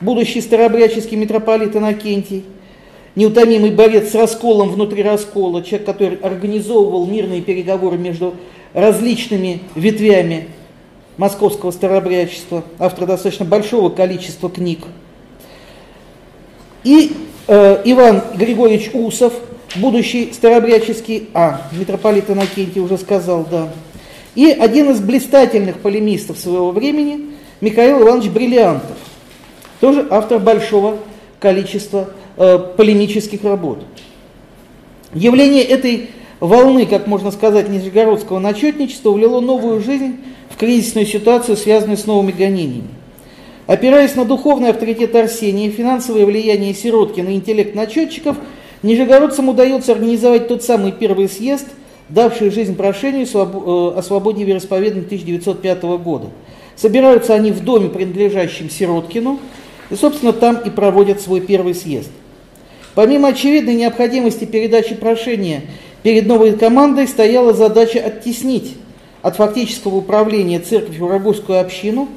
будущий 0.00 0.40
старообрядческий 0.40 1.16
митрополит 1.16 1.74
Иннокентий, 1.74 2.44
неутомимый 3.16 3.70
борец 3.70 4.10
с 4.10 4.14
расколом 4.14 4.70
внутри 4.70 5.02
раскола, 5.02 5.62
человек, 5.62 5.86
который 5.86 6.18
организовывал 6.18 7.06
мирные 7.06 7.40
переговоры 7.40 7.96
между 7.96 8.34
различными 8.72 9.60
ветвями 9.74 10.48
московского 11.16 11.70
старообрядчества, 11.70 12.64
автор 12.78 13.06
достаточно 13.06 13.44
большого 13.44 13.88
количества 13.88 14.50
книг. 14.50 14.80
И 16.82 17.12
э, 17.46 17.82
Иван 17.84 18.22
Григорьевич 18.36 18.90
Усов, 18.92 19.32
будущий 19.76 20.32
старообрядческий, 20.32 21.28
а, 21.34 21.62
митрополит 21.72 22.30
Иннокентий 22.30 22.80
уже 22.80 22.98
сказал, 22.98 23.46
да. 23.50 23.72
И 24.34 24.46
один 24.50 24.90
из 24.90 25.00
блистательных 25.00 25.78
полемистов 25.78 26.38
своего 26.38 26.70
времени, 26.70 27.30
Михаил 27.60 28.02
Иванович 28.02 28.30
Бриллиантов, 28.30 28.96
тоже 29.80 30.06
автор 30.10 30.38
большого 30.38 30.98
количества 31.38 32.10
э, 32.36 32.58
полемических 32.76 33.44
работ. 33.44 33.84
Явление 35.12 35.62
этой 35.62 36.10
волны, 36.40 36.86
как 36.86 37.06
можно 37.06 37.30
сказать, 37.30 37.68
нижегородского 37.68 38.38
начетничества 38.38 39.10
влило 39.12 39.40
новую 39.40 39.80
жизнь 39.80 40.16
в 40.50 40.56
кризисную 40.56 41.06
ситуацию, 41.06 41.56
связанную 41.56 41.96
с 41.96 42.06
новыми 42.06 42.32
гонениями. 42.32 42.88
Опираясь 43.66 44.14
на 44.14 44.24
духовный 44.24 44.70
авторитет 44.70 45.14
Арсения, 45.14 45.70
финансовое 45.70 46.26
влияние 46.26 46.74
Сироткина 46.74 47.28
и 47.28 47.36
интеллект 47.36 47.74
начетчиков, 47.74 48.36
нижегородцам 48.84 49.48
удается 49.48 49.92
организовать 49.92 50.46
тот 50.46 50.62
самый 50.62 50.92
первый 50.92 51.28
съезд, 51.28 51.66
давший 52.08 52.50
жизнь 52.50 52.76
прошению 52.76 53.26
э, 53.26 53.98
о 53.98 54.02
свободе 54.02 54.44
вероисповедания 54.44 55.04
1905 55.04 55.82
года. 56.02 56.28
Собираются 56.76 57.34
они 57.34 57.50
в 57.50 57.64
доме, 57.64 57.88
принадлежащем 57.88 58.68
Сироткину, 58.70 59.40
и, 59.90 59.94
собственно, 59.96 60.32
там 60.32 60.56
и 60.56 60.70
проводят 60.70 61.20
свой 61.20 61.40
первый 61.40 61.74
съезд. 61.74 62.10
Помимо 62.94 63.28
очевидной 63.28 63.74
необходимости 63.74 64.44
передачи 64.44 64.94
прошения 64.94 65.62
перед 66.02 66.26
новой 66.26 66.52
командой 66.52 67.08
стояла 67.08 67.52
задача 67.52 67.98
оттеснить 67.98 68.76
от 69.22 69.36
фактического 69.36 69.96
управления 69.96 70.60
церковью 70.60 71.08
Рогожскую 71.08 71.60
общину 71.60 72.08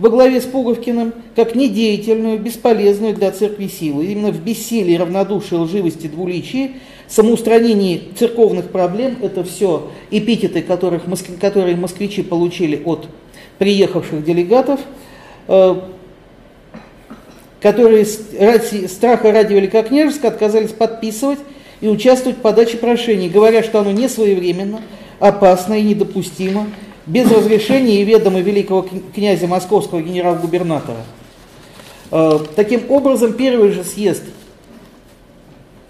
во 0.00 0.08
главе 0.08 0.40
с 0.40 0.44
Пуговкиным 0.44 1.12
как 1.36 1.54
недеятельную, 1.54 2.38
бесполезную 2.38 3.14
для 3.14 3.30
церкви 3.30 3.68
силу. 3.68 4.00
Именно 4.00 4.32
в 4.32 4.40
бессилии, 4.42 4.96
равнодушии, 4.96 5.54
лживости, 5.54 6.06
двуличии, 6.06 6.76
самоустранении 7.06 8.08
церковных 8.18 8.70
проблем, 8.70 9.18
это 9.20 9.44
все 9.44 9.90
эпитеты, 10.10 10.62
которых, 10.62 11.02
которые 11.38 11.76
москвичи 11.76 12.22
получили 12.22 12.82
от 12.82 13.08
приехавших 13.58 14.24
делегатов, 14.24 14.80
э, 15.48 15.74
которые 17.60 18.06
ради 18.38 18.86
страха 18.86 19.32
ради 19.32 19.52
Великокняжеска 19.52 20.28
отказались 20.28 20.70
подписывать 20.70 21.40
и 21.82 21.88
участвовать 21.88 22.38
в 22.38 22.40
подаче 22.40 22.78
прошений, 22.78 23.28
говоря, 23.28 23.62
что 23.62 23.80
оно 23.80 23.90
не 23.90 24.08
своевременно, 24.08 24.80
опасно 25.18 25.74
и 25.74 25.82
недопустимо, 25.82 26.68
без 27.10 27.28
разрешения 27.30 28.00
и 28.00 28.04
ведома 28.04 28.40
великого 28.40 28.86
князя 29.14 29.48
московского 29.48 30.00
генерал-губернатора. 30.00 31.04
Э, 32.12 32.38
таким 32.54 32.88
образом, 32.88 33.32
первый 33.32 33.72
же 33.72 33.82
съезд 33.82 34.22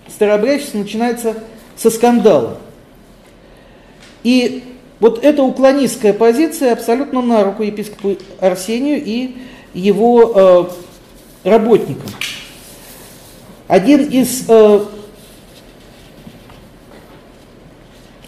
старообрядчества 0.09 0.79
начинается 0.79 1.35
со 1.77 1.91
скандала. 1.91 2.59
И 4.23 4.65
вот 4.99 5.23
эта 5.23 5.43
уклонистская 5.43 6.15
позиция 6.15 6.73
абсолютно 6.73 7.21
на 7.21 7.45
руку 7.45 7.63
епископу 7.63 8.17
Арсению 8.41 9.03
и 9.05 9.37
его 9.75 10.33
э, 11.45 11.49
работникам. 11.49 12.11
Один 13.69 14.09
из 14.09 14.47
э, 14.49 14.85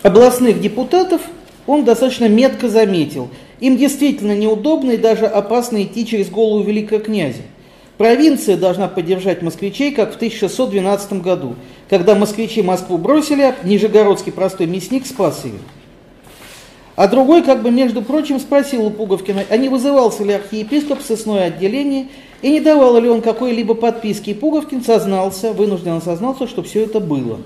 областных 0.02 0.60
депутатов 0.60 1.22
он 1.66 1.84
достаточно 1.84 2.28
метко 2.28 2.68
заметил. 2.68 3.28
Им 3.60 3.76
действительно 3.76 4.36
неудобно 4.36 4.92
и 4.92 4.96
даже 4.96 5.26
опасно 5.26 5.82
идти 5.82 6.06
через 6.06 6.28
голову 6.28 6.62
великого 6.62 7.00
князя. 7.00 7.42
Провинция 7.98 8.56
должна 8.56 8.88
поддержать 8.88 9.42
москвичей, 9.42 9.92
как 9.92 10.12
в 10.12 10.16
1612 10.16 11.12
году, 11.22 11.54
когда 11.88 12.14
москвичи 12.14 12.62
Москву 12.62 12.98
бросили, 12.98 13.42
а 13.42 13.54
Нижегородский 13.62 14.32
простой 14.32 14.66
мясник 14.66 15.06
спас 15.06 15.44
ее. 15.44 15.58
А 16.96 17.08
другой, 17.08 17.42
как 17.42 17.62
бы, 17.62 17.70
между 17.70 18.02
прочим, 18.02 18.40
спросил 18.40 18.86
у 18.86 18.90
Пуговкина, 18.90 19.44
а 19.48 19.56
не 19.56 19.68
вызывался 19.68 20.24
ли 20.24 20.32
архиепископ 20.32 21.00
в 21.00 21.06
сосное 21.06 21.44
отделение 21.44 22.08
и 22.42 22.50
не 22.50 22.60
давал 22.60 23.00
ли 23.00 23.08
он 23.08 23.22
какой-либо 23.22 23.74
подписки. 23.74 24.30
И 24.30 24.34
Пуговкин 24.34 24.82
сознался, 24.82 25.52
вынужденно 25.52 26.00
сознался, 26.00 26.46
что 26.46 26.62
все 26.62 26.84
это 26.84 27.00
было. 27.00 27.38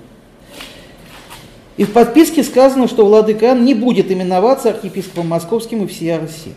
И 1.76 1.84
в 1.84 1.92
подписке 1.92 2.42
сказано, 2.42 2.88
что 2.88 3.04
владыка 3.04 3.52
не 3.52 3.74
будет 3.74 4.10
именоваться 4.10 4.70
архиепископом 4.70 5.28
московским 5.28 5.84
и 5.84 5.86
всея 5.86 6.18
Руси. 6.18 6.52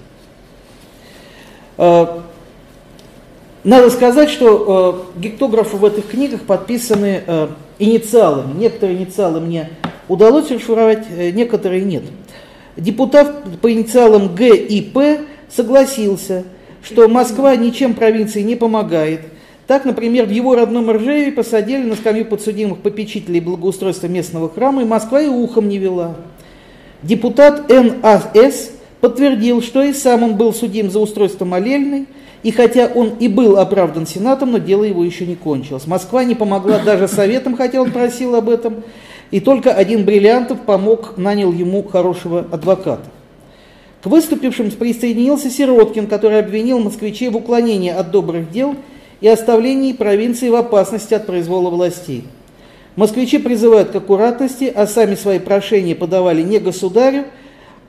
Э, 1.78 2.20
надо 3.66 3.90
сказать, 3.90 4.30
что 4.30 5.10
э, 5.16 5.20
гектографы 5.20 5.76
в 5.76 5.84
этих 5.84 6.08
книгах 6.08 6.44
подписаны 6.44 7.24
э, 7.28 7.48
инициалами. 7.80 8.58
Некоторые 8.58 8.98
инициалы 8.98 9.42
мне 9.42 9.72
удалось 10.08 10.50
расшифровать, 10.50 11.10
некоторые 11.10 11.84
нет. 11.84 12.04
Депутат 12.78 13.60
по 13.60 13.72
инициалам 13.72 14.34
Г 14.34 14.56
и 14.56 14.82
П 14.82 15.22
согласился, 15.50 16.46
что 16.82 17.10
Москва 17.10 17.58
ничем 17.58 17.94
провинции 17.94 18.42
не 18.42 18.56
помогает– 18.56 19.22
так, 19.70 19.86
например, 19.86 20.26
в 20.26 20.32
его 20.32 20.56
родном 20.56 20.90
Ржеве 20.90 21.32
посадили 21.32 21.84
на 21.84 21.96
скамью 21.96 22.26
подсудимых 22.26 22.80
попечителей 22.80 23.40
благоустройства 23.40 24.08
местного 24.08 24.50
храма, 24.50 24.82
и 24.82 24.86
Москва 24.86 25.22
и 25.22 25.28
ухом 25.28 25.70
не 25.70 25.78
вела. 25.78 26.16
Депутат 27.04 27.70
НАС 27.70 28.72
подтвердил, 29.00 29.62
что 29.62 29.84
и 29.84 29.94
сам 29.94 30.24
он 30.24 30.38
был 30.38 30.56
судим 30.56 30.90
за 30.90 30.98
устройство 30.98 31.46
молельной, 31.46 32.08
и 32.42 32.50
хотя 32.50 32.88
он 32.88 33.12
и 33.20 33.28
был 33.28 33.58
оправдан 33.58 34.08
Сенатом, 34.08 34.54
но 34.54 34.58
дело 34.58 34.86
его 34.86 35.04
еще 35.04 35.28
не 35.28 35.36
кончилось. 35.36 35.86
Москва 35.86 36.24
не 36.24 36.34
помогла 36.34 36.80
даже 36.80 37.08
советам, 37.08 37.56
хотя 37.56 37.80
он 37.80 37.92
просил 37.92 38.34
об 38.34 38.50
этом, 38.50 38.78
и 39.30 39.40
только 39.40 39.72
один 39.72 40.04
Бриллиантов 40.04 40.62
помог, 40.62 41.16
нанял 41.16 41.54
ему 41.54 41.84
хорошего 41.84 42.48
адвоката. 42.52 43.06
К 44.02 44.08
выступившим 44.08 44.72
присоединился 44.72 45.52
Сироткин, 45.52 46.08
который 46.08 46.40
обвинил 46.40 46.80
москвичей 46.80 47.30
в 47.30 47.38
уклонении 47.38 47.92
от 47.92 48.10
добрых 48.10 48.50
дел– 48.50 48.76
и 49.22 49.28
оставлении 49.28 49.94
провинции 49.94 50.50
в 50.50 50.56
опасности 50.56 51.14
от 51.14 51.26
произвола 51.26 51.70
властей. 51.70 52.26
Москвичи 52.96 53.38
призывают 53.38 53.92
к 53.92 53.96
аккуратности, 53.96 54.72
а 54.74 54.88
сами 54.88 55.16
свои 55.16 55.40
прошения 55.40 55.96
подавали 55.96 56.42
не 56.42 56.60
государю, 56.60 57.26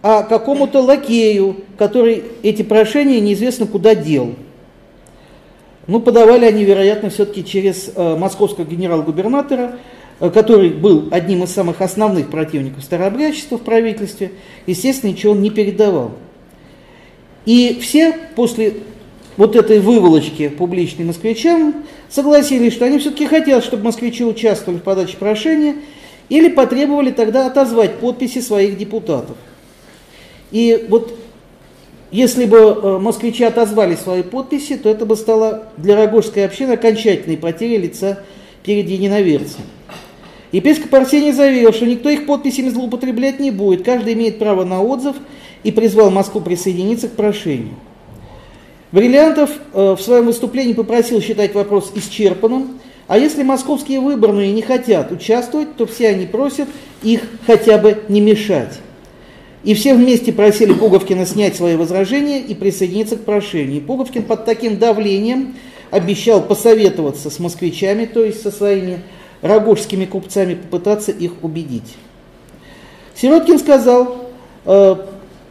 а 0.03 0.23
какому-то 0.23 0.81
лакею, 0.81 1.57
который 1.77 2.25
эти 2.43 2.63
прошения 2.63 3.21
неизвестно 3.21 3.67
куда 3.67 3.95
дел. 3.95 4.35
Ну, 5.87 6.01
подавали 6.01 6.45
они, 6.45 6.65
вероятно, 6.65 7.11
все-таки 7.11 7.45
через 7.45 7.91
э, 7.95 8.17
московского 8.17 8.65
генерал-губернатора, 8.65 9.79
э, 10.21 10.31
который 10.31 10.71
был 10.71 11.09
одним 11.11 11.43
из 11.43 11.51
самых 11.51 11.81
основных 11.81 12.31
противников 12.31 12.85
старообрядчества 12.85 13.59
в 13.59 13.63
правительстве, 13.63 14.33
естественно, 14.67 15.11
ничего 15.11 15.33
он 15.33 15.43
не 15.43 15.51
передавал. 15.51 16.13
И 17.47 17.79
все 17.81 18.15
после 18.37 18.75
вот 19.41 19.57
этой 19.57 19.81
выволочки 19.81 20.49
публичной 20.49 21.07
москвичам 21.07 21.87
согласились, 22.11 22.75
что 22.75 22.85
они 22.85 22.99
все-таки 22.99 23.25
хотят, 23.25 23.65
чтобы 23.65 23.85
москвичи 23.85 24.23
участвовали 24.23 24.79
в 24.79 24.83
подаче 24.83 25.17
прошения, 25.17 25.77
или 26.29 26.51
потребовали 26.51 27.11
тогда 27.11 27.47
отозвать 27.47 27.95
подписи 28.01 28.41
своих 28.41 28.77
депутатов. 28.77 29.39
И 30.51 30.85
вот 30.91 31.19
если 32.11 32.45
бы 32.45 32.59
э, 32.59 32.99
москвичи 32.99 33.43
отозвали 33.43 33.95
свои 33.95 34.23
подписи, 34.23 34.77
то 34.77 34.91
это 34.91 35.07
бы 35.07 35.17
стало 35.17 35.69
для 35.79 35.97
Рогожской 35.97 36.45
общины 36.45 36.73
окончательной 36.73 37.39
потерей 37.39 37.79
лица 37.79 38.23
перед 38.63 38.91
единоверцем. 38.91 39.63
Епископ 40.53 40.95
Арсений 40.95 41.33
заверил, 41.33 41.73
что 41.73 41.87
никто 41.87 42.11
их 42.11 42.27
подписями 42.27 42.69
злоупотреблять 42.69 43.41
не 43.41 43.53
будет, 43.53 43.87
каждый 43.87 44.13
имеет 44.13 44.39
право 44.39 44.65
на 44.65 44.83
отзыв 44.83 45.17
и 45.65 45.73
призвал 45.73 46.11
Москву 46.11 46.43
присоединиться 46.43 47.09
к 47.09 47.13
прошению. 47.13 47.77
Бриллиантов 48.93 49.51
э, 49.73 49.95
в 49.97 50.01
своем 50.01 50.27
выступлении 50.27 50.73
попросил 50.73 51.21
считать 51.21 51.55
вопрос 51.55 51.93
исчерпанным, 51.95 52.81
а 53.07 53.19
если 53.19 53.43
московские 53.43 54.01
выборные 54.01 54.53
не 54.53 54.63
хотят 54.63 55.13
участвовать, 55.13 55.77
то 55.77 55.87
все 55.87 56.09
они 56.09 56.27
просят 56.27 56.69
их 57.03 57.23
хотя 57.47 57.79
бы 57.79 58.03
не 58.09 58.21
мешать. 58.21 58.79
И 59.63 59.75
все 59.75 59.95
вместе 59.95 60.33
просили 60.33 60.73
Пуговкина 60.73 61.27
снять 61.27 61.55
свои 61.55 61.77
возражения 61.77 62.41
и 62.41 62.55
присоединиться 62.55 63.17
к 63.17 63.25
прошению. 63.25 63.77
И 63.77 63.81
Пуговкин 63.81 64.23
под 64.23 64.45
таким 64.45 64.79
давлением 64.79 65.57
обещал 65.91 66.43
посоветоваться 66.43 67.31
с 67.31 67.39
москвичами, 67.39 68.07
то 68.07 68.25
есть 68.25 68.43
со 68.43 68.51
своими 68.51 69.01
рогожскими 69.43 70.05
купцами, 70.05 70.55
попытаться 70.55 71.13
их 71.13 71.33
убедить. 71.43 71.97
Сироткин 73.15 73.59
сказал 73.59 74.31
э, 74.65 74.97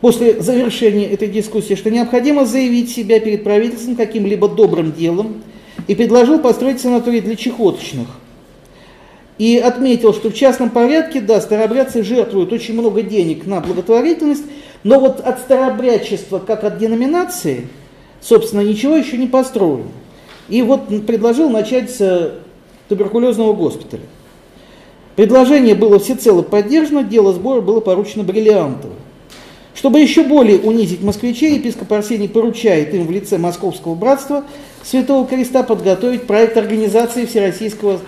после 0.01 0.41
завершения 0.41 1.05
этой 1.05 1.27
дискуссии, 1.27 1.75
что 1.75 1.89
необходимо 1.89 2.45
заявить 2.45 2.91
себя 2.91 3.19
перед 3.19 3.43
правительством 3.43 3.95
каким-либо 3.95 4.47
добрым 4.47 4.91
делом 4.91 5.43
и 5.87 5.95
предложил 5.95 6.39
построить 6.39 6.81
санаторий 6.81 7.21
для 7.21 7.35
чехоточных– 7.35 8.07
и 9.39 9.57
отметил, 9.57 10.13
что 10.13 10.29
в 10.29 10.35
частном 10.35 10.69
порядке, 10.69 11.21
да, 11.21 11.41
старобрядцы 11.41 12.03
жертвуют 12.03 12.51
очень 12.51 12.73
много 12.73 13.01
денег 13.01 13.47
на 13.47 13.61
благотворительность, 13.61 14.43
но 14.83 14.99
вот 14.99 15.21
от 15.21 15.39
старобрядчества, 15.39 16.39
как 16.39 16.65
от 16.65 16.77
деноминации, 16.77 17.67
собственно, 18.21 18.61
ничего 18.61 18.97
еще 18.97 19.17
не 19.17 19.27
построено. 19.27 19.87
И 20.49 20.61
вот 20.61 20.87
предложил 21.07 21.49
начать 21.49 21.89
с 21.89 22.33
туберкулезного 22.89 23.53
госпиталя. 23.53 24.03
Предложение 25.15 25.73
было 25.73 25.99
всецело 25.99 26.41
поддержано, 26.41 27.03
дело 27.03 27.31
сбора 27.31 27.61
было 27.61 27.79
поручено 27.79 28.23
Бриллиантову. 28.25 28.95
Чтобы 29.79 30.01
еще 30.01 30.23
более 30.23 30.59
унизить 30.59 31.01
москвичей, 31.01 31.55
епископ 31.55 31.93
Арсений 31.93 32.27
поручает 32.27 32.93
им 32.93 33.07
в 33.07 33.11
лице 33.11 33.37
Московского 33.37 33.95
братства 33.95 34.43
Святого 34.83 35.25
Креста 35.25 35.63
подготовить 35.63 36.27
проект 36.27 36.57
организации 36.57 37.25
Всероссийского 37.25 38.01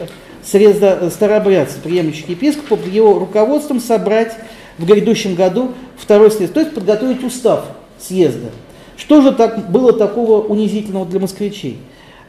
среза 0.43 1.09
старообрядцев, 1.09 1.77
приемлющих 1.77 2.27
епископа, 2.27 2.75
под 2.75 2.87
его 2.87 3.17
руководством 3.17 3.79
собрать 3.79 4.33
в 4.77 4.85
грядущем 4.85 5.33
году 5.33 5.71
второй 5.95 6.29
съезд, 6.31 6.51
то 6.51 6.59
есть 6.59 6.73
подготовить 6.73 7.23
устав 7.23 7.63
съезда. 7.97 8.49
Что 8.97 9.21
же 9.21 9.31
так, 9.31 9.71
было 9.71 9.93
такого 9.93 10.45
унизительного 10.45 11.05
для 11.05 11.21
москвичей? 11.21 11.77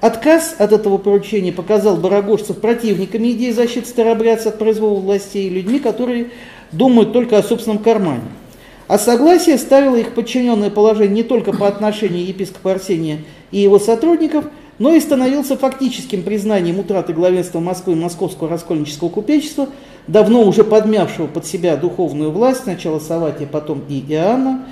Отказ 0.00 0.54
от 0.58 0.72
этого 0.72 0.98
поручения 0.98 1.50
показал 1.50 1.96
барагожцев 1.96 2.58
противниками 2.58 3.32
идеи 3.32 3.50
защиты 3.50 3.88
старообрядцев 3.88 4.52
от 4.52 4.58
произвола 4.60 5.00
властей, 5.00 5.48
людьми, 5.48 5.80
которые 5.80 6.30
думают 6.70 7.12
только 7.12 7.38
о 7.38 7.42
собственном 7.42 7.78
кармане. 7.80 8.22
А 8.92 8.98
согласие 8.98 9.56
ставило 9.56 9.96
их 9.96 10.12
подчиненное 10.12 10.68
положение 10.68 11.14
не 11.14 11.22
только 11.22 11.54
по 11.54 11.66
отношению 11.66 12.26
епископа 12.26 12.72
Арсения 12.72 13.20
и 13.50 13.58
его 13.58 13.78
сотрудников– 13.78 14.44
но 14.78 14.92
и 14.92 15.00
становился 15.00 15.56
фактическим 15.56 16.24
признанием 16.24 16.80
утраты 16.80 17.12
главенства 17.12 17.60
Москвы 17.60 17.92
и 17.92 17.96
московского 17.96 18.48
раскольнического 18.48 19.10
купечества, 19.10 19.68
давно 20.08 20.42
уже 20.42 20.64
подмявшего 20.64 21.28
под 21.28 21.46
себя 21.46 21.76
духовную 21.76 22.32
власть, 22.32 22.64
сначала 22.64 22.98
Саватия, 22.98 23.46
потом 23.46 23.82
и 23.88 24.00
Иоанна, 24.08 24.66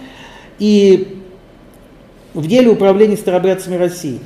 и 0.59 1.19
в 2.35 2.47
деле 2.49 2.71
управления 2.71 3.17
старобрядцами 3.17 3.77
России. 3.77 4.19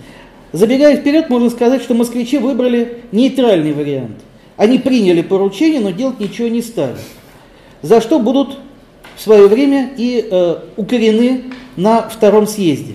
Забегая 0.52 0.96
вперед, 0.96 1.28
можно 1.28 1.50
сказать, 1.50 1.82
что 1.82 1.92
москвичи 1.92 2.38
выбрали 2.38 3.02
нейтральный 3.12 3.74
вариант. 3.74 4.16
Они 4.56 4.78
приняли 4.78 5.20
поручение, 5.20 5.80
но 5.80 5.90
делать 5.90 6.18
ничего 6.18 6.48
не 6.48 6.62
стали. 6.62 6.96
За 7.82 8.00
что 8.00 8.18
будут 8.20 8.58
в 9.16 9.20
свое 9.20 9.46
время 9.46 9.90
и 9.96 10.28
э, 10.30 10.56
укорены 10.76 11.44
на 11.76 12.08
втором 12.08 12.46
съезде. 12.46 12.94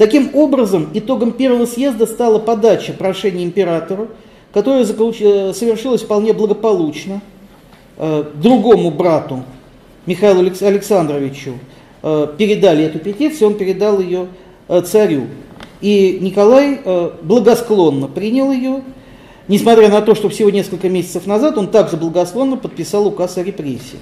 Таким 0.00 0.30
образом, 0.34 0.88
итогом 0.94 1.32
первого 1.32 1.66
съезда 1.66 2.06
стала 2.06 2.38
подача 2.38 2.94
прошения 2.94 3.44
императору, 3.44 4.08
которая 4.50 4.84
э, 4.84 5.52
совершилась 5.52 6.00
вполне 6.00 6.32
благополучно, 6.32 7.20
э, 7.98 8.24
другому 8.34 8.90
брату, 8.90 9.44
Михаилу 10.06 10.40
Александровичу, 10.40 11.58
э, 12.02 12.28
передали 12.38 12.84
эту 12.84 12.98
петицию, 12.98 13.48
он 13.48 13.54
передал 13.54 14.00
ее 14.00 14.28
царю. 14.86 15.26
И 15.82 16.18
Николай 16.22 16.80
благосклонно 17.22 18.06
принял 18.06 18.52
ее, 18.52 18.82
несмотря 19.48 19.90
на 19.90 20.00
то, 20.00 20.14
что 20.14 20.30
всего 20.30 20.48
несколько 20.48 20.88
месяцев 20.88 21.26
назад 21.26 21.58
он 21.58 21.68
также 21.68 21.98
благосклонно 21.98 22.56
подписал 22.56 23.06
указ 23.06 23.36
о 23.36 23.42
репрессии. 23.42 23.98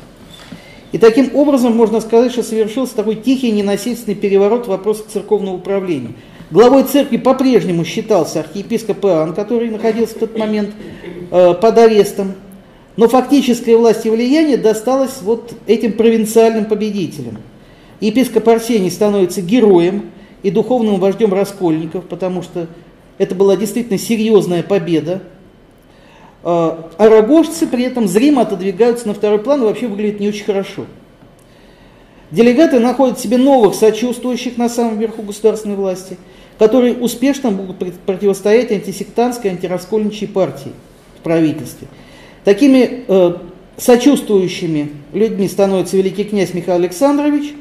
И 0.92 0.98
таким 0.98 1.34
образом 1.34 1.76
можно 1.76 2.00
сказать, 2.00 2.32
что 2.32 2.42
совершился 2.42 2.96
такой 2.96 3.16
тихий 3.16 3.50
ненасильственный 3.50 4.14
переворот 4.14 4.66
в 4.66 4.68
вопросах 4.68 5.06
церковного 5.08 5.56
управления. 5.56 6.12
Главой 6.50 6.84
церкви 6.84 7.18
по-прежнему 7.18 7.84
считался 7.84 8.40
архиепископ 8.40 9.04
Иоанн, 9.04 9.34
который 9.34 9.68
находился 9.70 10.14
в 10.14 10.18
тот 10.18 10.38
момент 10.38 10.70
э, 11.30 11.54
под 11.54 11.78
арестом. 11.78 12.32
Но 12.96 13.06
фактическая 13.06 13.76
власть 13.76 14.06
и 14.06 14.10
влияние 14.10 14.56
досталось 14.56 15.20
вот 15.20 15.52
этим 15.66 15.92
провинциальным 15.92 16.64
победителям. 16.64 17.36
Епископ 18.00 18.48
Арсений 18.48 18.90
становится 18.90 19.42
героем 19.42 20.10
и 20.42 20.50
духовным 20.50 20.98
вождем 20.98 21.34
раскольников, 21.34 22.04
потому 22.06 22.42
что 22.42 22.66
это 23.18 23.34
была 23.34 23.56
действительно 23.56 23.98
серьезная 23.98 24.62
победа 24.62 25.22
а, 26.42 26.90
а 26.98 27.66
при 27.66 27.84
этом 27.84 28.06
зримо 28.08 28.42
отодвигаются 28.42 29.08
на 29.08 29.14
второй 29.14 29.38
план 29.38 29.62
и 29.62 29.64
вообще 29.64 29.88
выглядят 29.88 30.20
не 30.20 30.28
очень 30.28 30.44
хорошо. 30.44 30.86
Делегаты 32.30 32.78
находят 32.78 33.18
себе 33.18 33.38
новых 33.38 33.74
сочувствующих 33.74 34.58
на 34.58 34.68
самом 34.68 34.98
верху 34.98 35.22
государственной 35.22 35.76
власти, 35.76 36.18
которые 36.58 36.94
успешно 36.94 37.50
могут 37.50 37.78
противостоять 38.04 38.70
антисектантской, 38.70 39.50
антираскольничьей 39.50 40.28
партии 40.28 40.72
в 41.18 41.22
правительстве. 41.22 41.88
Такими 42.44 43.04
э, 43.08 43.34
сочувствующими 43.78 44.90
людьми 45.12 45.48
становится 45.48 45.96
великий 45.96 46.24
князь 46.24 46.52
Михаил 46.52 46.78
Александрович 46.78 47.54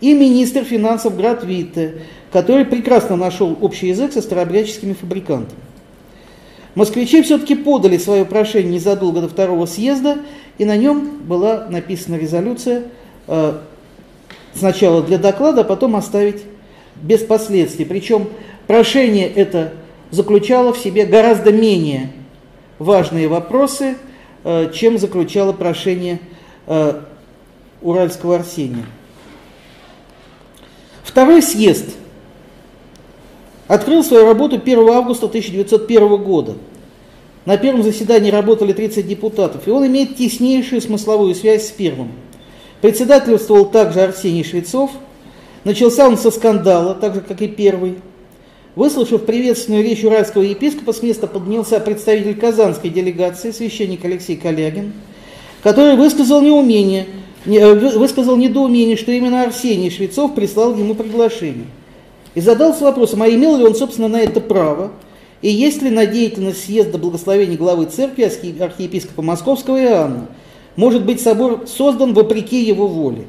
и 0.00 0.14
министр 0.14 0.64
финансов 0.64 1.16
Град 1.16 1.44
Витте, 1.44 1.96
который 2.32 2.64
прекрасно 2.64 3.16
нашел 3.16 3.56
общий 3.60 3.88
язык 3.88 4.12
со 4.12 4.22
старообрядческими 4.22 4.94
фабрикантами. 4.94 5.60
Москвичи 6.74 7.22
все-таки 7.22 7.54
подали 7.54 7.98
свое 7.98 8.24
прошение 8.24 8.74
незадолго 8.74 9.20
до 9.20 9.28
второго 9.28 9.66
съезда, 9.66 10.18
и 10.58 10.64
на 10.64 10.76
нем 10.76 11.18
была 11.24 11.66
написана 11.68 12.16
резолюция 12.16 12.84
э, 13.28 13.58
сначала 14.54 15.02
для 15.02 15.18
доклада, 15.18 15.60
а 15.60 15.64
потом 15.64 15.94
оставить 15.94 16.42
без 16.96 17.20
последствий. 17.20 17.84
Причем 17.84 18.28
прошение 18.66 19.28
это 19.28 19.72
заключало 20.10 20.72
в 20.72 20.78
себе 20.78 21.06
гораздо 21.06 21.52
менее 21.52 22.10
важные 22.80 23.28
вопросы, 23.28 23.96
э, 24.42 24.70
чем 24.74 24.98
заключало 24.98 25.52
прошение 25.52 26.18
э, 26.66 27.00
Уральского 27.82 28.36
Арсения. 28.36 28.84
Второй 31.04 31.40
съезд– 31.40 31.94
открыл 33.74 34.04
свою 34.04 34.26
работу 34.26 34.56
1 34.56 34.88
августа 34.88 35.26
1901 35.26 36.16
года. 36.22 36.54
На 37.44 37.56
первом 37.56 37.82
заседании 37.82 38.30
работали 38.30 38.72
30 38.72 39.06
депутатов, 39.06 39.66
и 39.66 39.70
он 39.70 39.86
имеет 39.86 40.16
теснейшую 40.16 40.80
смысловую 40.80 41.34
связь 41.34 41.68
с 41.68 41.70
первым. 41.70 42.12
Председательствовал 42.80 43.66
также 43.66 44.00
Арсений 44.00 44.44
Швецов. 44.44 44.90
Начался 45.64 46.06
он 46.06 46.16
со 46.16 46.30
скандала, 46.30 46.94
так 46.94 47.14
же, 47.14 47.20
как 47.20 47.42
и 47.42 47.48
первый. 47.48 47.96
Выслушав 48.76 49.24
приветственную 49.24 49.84
речь 49.84 50.04
уральского 50.04 50.42
епископа, 50.42 50.92
с 50.92 51.02
места 51.02 51.26
поднялся 51.26 51.80
представитель 51.80 52.34
казанской 52.34 52.90
делегации, 52.90 53.50
священник 53.50 54.04
Алексей 54.04 54.36
Калягин, 54.36 54.92
который 55.62 55.96
высказал 55.96 56.40
неумение, 56.40 57.06
э, 57.46 57.74
высказал 57.98 58.36
недоумение, 58.36 58.96
что 58.96 59.12
именно 59.12 59.42
Арсений 59.42 59.90
Швецов 59.90 60.34
прислал 60.34 60.74
ему 60.74 60.94
приглашение– 60.94 61.66
и 62.34 62.40
задался 62.40 62.84
вопросом, 62.84 63.22
а 63.22 63.28
имел 63.28 63.56
ли 63.56 63.64
он, 63.64 63.74
собственно, 63.74 64.08
на 64.08 64.20
это 64.20 64.40
право, 64.40 64.92
и 65.42 65.50
есть 65.50 65.82
ли 65.82 65.90
на 65.90 66.06
деятельность 66.06 66.64
съезда 66.64 66.98
благословения 66.98 67.56
главы 67.56 67.86
церкви 67.86 68.22
архиепископа 68.60 69.22
Московского 69.22 69.80
Иоанна. 69.82 70.28
Может 70.76 71.04
быть, 71.04 71.20
собор 71.20 71.66
создан 71.66 72.14
вопреки 72.14 72.62
его 72.64 72.88
воле. 72.88 73.26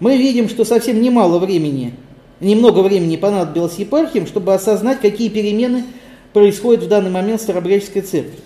Мы 0.00 0.16
видим, 0.16 0.48
что 0.48 0.64
совсем 0.64 1.00
немало 1.00 1.38
времени, 1.38 1.94
немного 2.40 2.80
времени 2.80 3.16
понадобилось 3.16 3.74
епархиям, 3.74 4.26
чтобы 4.26 4.54
осознать, 4.54 5.00
какие 5.00 5.28
перемены 5.28 5.84
происходят 6.32 6.84
в 6.84 6.88
данный 6.88 7.10
момент 7.10 7.40
в 7.40 7.44
Старобряческой 7.44 8.02
церкви. 8.02 8.38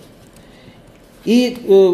И 1.23 1.57
э, 1.67 1.93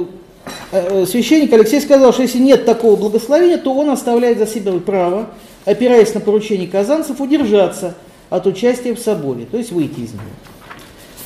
э, 0.71 1.05
священник 1.05 1.53
Алексей 1.53 1.79
сказал, 1.79 2.11
что 2.11 2.23
если 2.23 2.39
нет 2.39 2.65
такого 2.65 2.95
благословения, 2.95 3.57
то 3.57 3.73
он 3.73 3.91
оставляет 3.91 4.39
за 4.39 4.47
себя 4.47 4.73
право, 4.79 5.29
опираясь 5.65 6.13
на 6.13 6.19
поручение 6.19 6.67
казанцев, 6.67 7.19
удержаться 7.19 7.95
от 8.29 8.47
участия 8.47 8.93
в 8.95 8.99
соборе, 8.99 9.45
то 9.45 9.57
есть 9.57 9.71
выйти 9.71 9.99
из 10.01 10.13
него. 10.13 10.23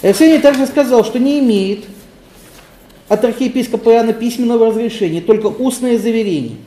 Арсений 0.01 0.39
также 0.39 0.65
сказал, 0.65 1.03
что 1.03 1.19
не 1.19 1.39
имеет 1.39 1.85
от 3.07 3.23
архиепископа 3.23 3.91
Иоанна 3.91 4.13
письменного 4.13 4.67
разрешения, 4.67 5.21
только 5.21 5.47
устное 5.47 5.97
заверение 5.97 6.57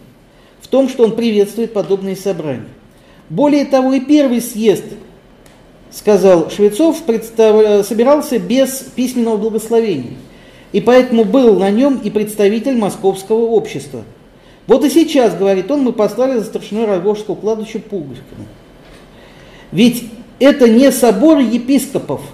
в 0.60 0.68
том, 0.68 0.88
что 0.88 1.04
он 1.04 1.16
приветствует 1.16 1.72
подобные 1.72 2.16
собрания. 2.16 2.68
Более 3.28 3.64
того, 3.64 3.92
и 3.92 4.00
первый 4.00 4.40
съезд, 4.40 4.84
сказал 5.90 6.50
Швецов, 6.50 7.02
представ... 7.02 7.86
собирался 7.86 8.38
без 8.38 8.86
письменного 8.94 9.36
благословения, 9.36 10.14
и 10.72 10.80
поэтому 10.80 11.24
был 11.24 11.58
на 11.58 11.70
нем 11.70 12.00
и 12.02 12.10
представитель 12.10 12.76
московского 12.76 13.46
общества. 13.46 14.04
Вот 14.68 14.84
и 14.84 14.90
сейчас, 14.90 15.34
говорит 15.34 15.68
он, 15.70 15.82
мы 15.82 15.92
послали 15.92 16.38
за 16.38 16.44
старшиной 16.44 16.84
Рогожского 16.86 17.34
кладбища 17.34 17.80
Пуговкина. 17.80 18.46
Ведь 19.72 20.04
это 20.38 20.68
не 20.68 20.92
собор 20.92 21.38
епископов– 21.38 22.20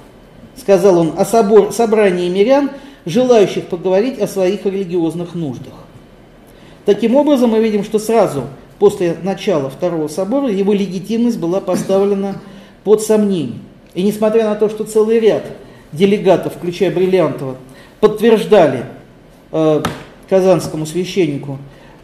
сказал 0.57 0.99
он, 0.99 1.12
о 1.16 1.25
собор, 1.25 1.73
собрании 1.73 2.29
мирян, 2.29 2.70
желающих 3.07 3.66
поговорить 3.66 4.18
о 4.18 4.27
своих 4.27 4.64
религиозных 4.64 5.35
нуждах. 5.35 5.75
Таким 6.85 7.16
образом, 7.16 7.51
мы 7.51 7.61
видим, 7.61 7.85
что 7.85 7.99
сразу 7.99 8.44
после 8.79 9.16
начала 9.23 9.70
Второго 9.70 10.09
собора 10.09 10.49
его 10.49 10.73
легитимность 10.73 11.38
была 11.38 11.61
поставлена 11.61 12.40
под 12.83 13.03
сомнение. 13.03 13.59
И 13.94 14.03
несмотря 14.03 14.49
на 14.49 14.55
то, 14.55 14.68
что 14.68 14.85
целый 14.85 15.20
ряд 15.20 15.44
делегатов, 15.92 16.55
включая 16.55 16.90
Бриллиантова, 16.90 17.57
подтверждали 18.01 18.85
э, 19.53 19.83
казанскому 20.29 20.85
священнику, 20.85 21.59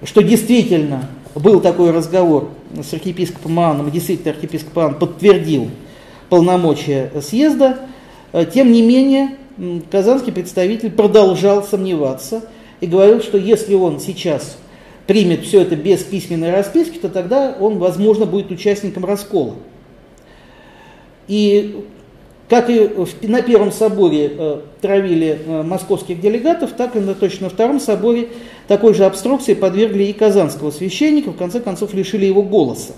что 0.05 0.23
действительно 0.23 1.09
был 1.35 1.61
такой 1.61 1.91
разговор 1.91 2.51
с 2.83 2.93
архиепископом 2.93 3.59
Иоанном, 3.59 3.89
и 3.89 3.91
действительно 3.91 4.33
архиепископ 4.33 4.77
Иоанн 4.79 4.95
подтвердил 4.97 5.71
полномочия 6.29 7.11
съезда, 7.21 7.79
Э, 8.33 8.45
тем 8.45 8.73
не 8.73 8.83
менее, 8.83 9.37
казанский 9.91 10.33
представитель 10.33 10.91
продолжал 10.91 11.63
сомневаться 11.63 12.43
и 12.81 12.87
говорил, 12.87 13.21
что 13.21 13.39
если 13.39 13.75
он 13.75 14.01
сейчас 14.01 14.57
примет 15.07 15.45
все 15.45 15.63
это 15.63 15.77
без 15.77 16.03
письменной 16.03 16.53
расписки, 16.53 16.99
то 16.99 17.09
тогда 17.09 17.57
он, 17.59 17.79
возможно, 17.79 18.27
будет 18.27 18.51
участником 18.51 19.05
раскола. 19.05 19.57
И 21.27 21.85
как 22.51 22.69
и 22.69 22.91
на 23.23 23.43
Первом 23.43 23.71
соборе 23.71 24.33
э, 24.37 24.61
травили 24.81 25.39
э, 25.47 25.63
московских 25.63 26.21
делегатов, 26.21 26.73
так 26.73 26.97
и 26.97 26.99
на, 26.99 27.15
точно 27.15 27.49
Втором 27.49 27.79
соборе 27.79 28.31
такой 28.67 28.93
же 28.93 29.05
обструкции 29.05 29.55
подвергли 29.55 30.03
и 30.03 30.13
казанского 30.13 30.73
священника, 30.73 31.31
в 31.31 31.37
конце 31.37 31.61
концов 31.61 31.95
лишили 31.95 32.27
его 32.27 32.43
голоса. 32.43 32.95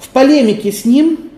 В 0.00 0.08
полемике 0.08 0.72
с 0.72 0.84
ним 0.84 1.30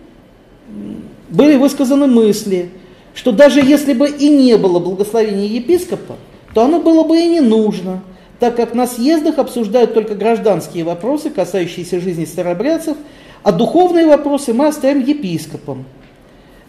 были 1.29 1.57
высказаны 1.57 2.07
мысли, 2.07 2.71
что 3.13 3.31
даже 3.31 3.59
если 3.59 3.93
бы 3.93 4.09
и 4.09 4.29
не 4.29 4.57
было 4.57 4.79
благословения 4.79 5.45
епископа, 5.45 6.15
то 6.55 6.63
оно 6.63 6.81
было 6.81 7.03
бы 7.03 7.19
и 7.19 7.27
не 7.27 7.39
нужно, 7.39 8.01
так 8.39 8.55
как 8.55 8.73
на 8.73 8.87
съездах 8.87 9.37
обсуждают 9.37 9.93
только 9.93 10.15
гражданские 10.15 10.85
вопросы, 10.85 11.29
касающиеся 11.29 11.99
жизни 11.99 12.25
старобрядцев, 12.25 12.97
а 13.43 13.51
духовные 13.51 14.07
вопросы 14.07 14.55
мы 14.55 14.65
оставим 14.65 15.05
епископам. 15.05 15.85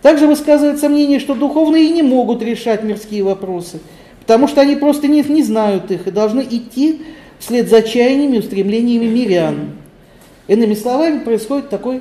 Также 0.02 0.26
высказывается 0.26 0.88
мнение, 0.88 1.20
что 1.20 1.34
духовные 1.34 1.90
не 1.90 2.02
могут 2.02 2.42
решать 2.42 2.82
мирские 2.82 3.22
вопросы, 3.22 3.80
потому 4.20 4.48
что 4.48 4.60
они 4.60 4.76
просто 4.76 5.08
не, 5.08 5.22
не 5.22 5.42
знают 5.42 5.90
их 5.90 6.06
и 6.06 6.10
должны 6.10 6.40
идти 6.40 7.02
вслед 7.38 7.68
за 7.68 7.82
чаяниями 7.82 8.36
и 8.36 8.38
устремлениями 8.38 9.06
мирян. 9.06 9.72
Иными 10.48 10.74
словами, 10.74 11.18
происходит 11.18 11.68
такой 11.68 12.00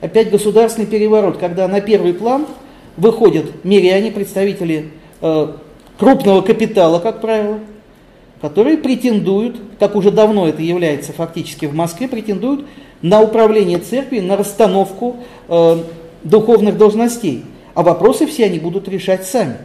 опять 0.00 0.30
государственный 0.30 0.86
переворот, 0.86 1.38
когда 1.38 1.66
на 1.68 1.80
первый 1.80 2.14
план 2.14 2.46
выходят 2.96 3.64
миряне, 3.64 4.10
представители 4.12 4.90
э, 5.20 5.48
крупного 5.98 6.42
капитала, 6.42 7.00
как 7.00 7.20
правило, 7.20 7.58
которые 8.40 8.78
претендуют, 8.78 9.60
как 9.78 9.96
уже 9.96 10.10
давно 10.10 10.48
это 10.48 10.62
является 10.62 11.12
фактически 11.12 11.66
в 11.66 11.74
Москве, 11.74 12.08
претендуют 12.08 12.66
на 13.02 13.20
управление 13.20 13.78
церковью, 13.78 14.24
на 14.24 14.36
расстановку 14.36 15.16
э, 15.48 15.76
духовных 16.22 16.76
должностей. 16.76 17.44
А 17.74 17.82
вопросы 17.82 18.26
все 18.26 18.46
они 18.46 18.58
будут 18.58 18.88
решать 18.88 19.26
сами. 19.26 19.56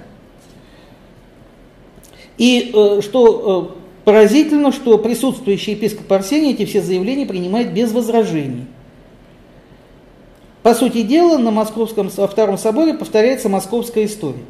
И 2.37 2.71
э, 2.73 3.01
что 3.01 3.73
э, 3.73 4.03
поразительно, 4.05 4.71
что 4.71 4.97
присутствующий 4.97 5.73
епископ 5.73 6.11
Арсений 6.11 6.53
эти 6.53 6.65
все 6.65 6.81
заявления 6.81 7.25
принимает 7.25 7.73
без 7.73 7.91
возражений. 7.91 8.65
По 10.61 10.73
сути 10.73 11.03
дела, 11.03 11.37
на 11.37 11.51
Московском 11.51 12.09
Втором 12.09 12.57
соборе 12.57 12.93
повторяется 12.93 13.49
московская 13.49 14.05
история. 14.05 14.43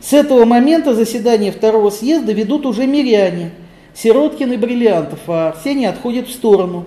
С 0.00 0.12
этого 0.12 0.44
момента 0.44 0.94
заседание 0.94 1.52
Второго 1.52 1.90
съезда 1.90 2.32
ведут 2.32 2.66
уже 2.66 2.86
миряне, 2.86 3.52
Сироткин 3.94 4.52
и 4.52 4.56
Бриллиантов, 4.56 5.20
а 5.26 5.48
Арсений 5.48 5.88
отходит 5.88 6.28
в 6.28 6.32
сторону. 6.32 6.86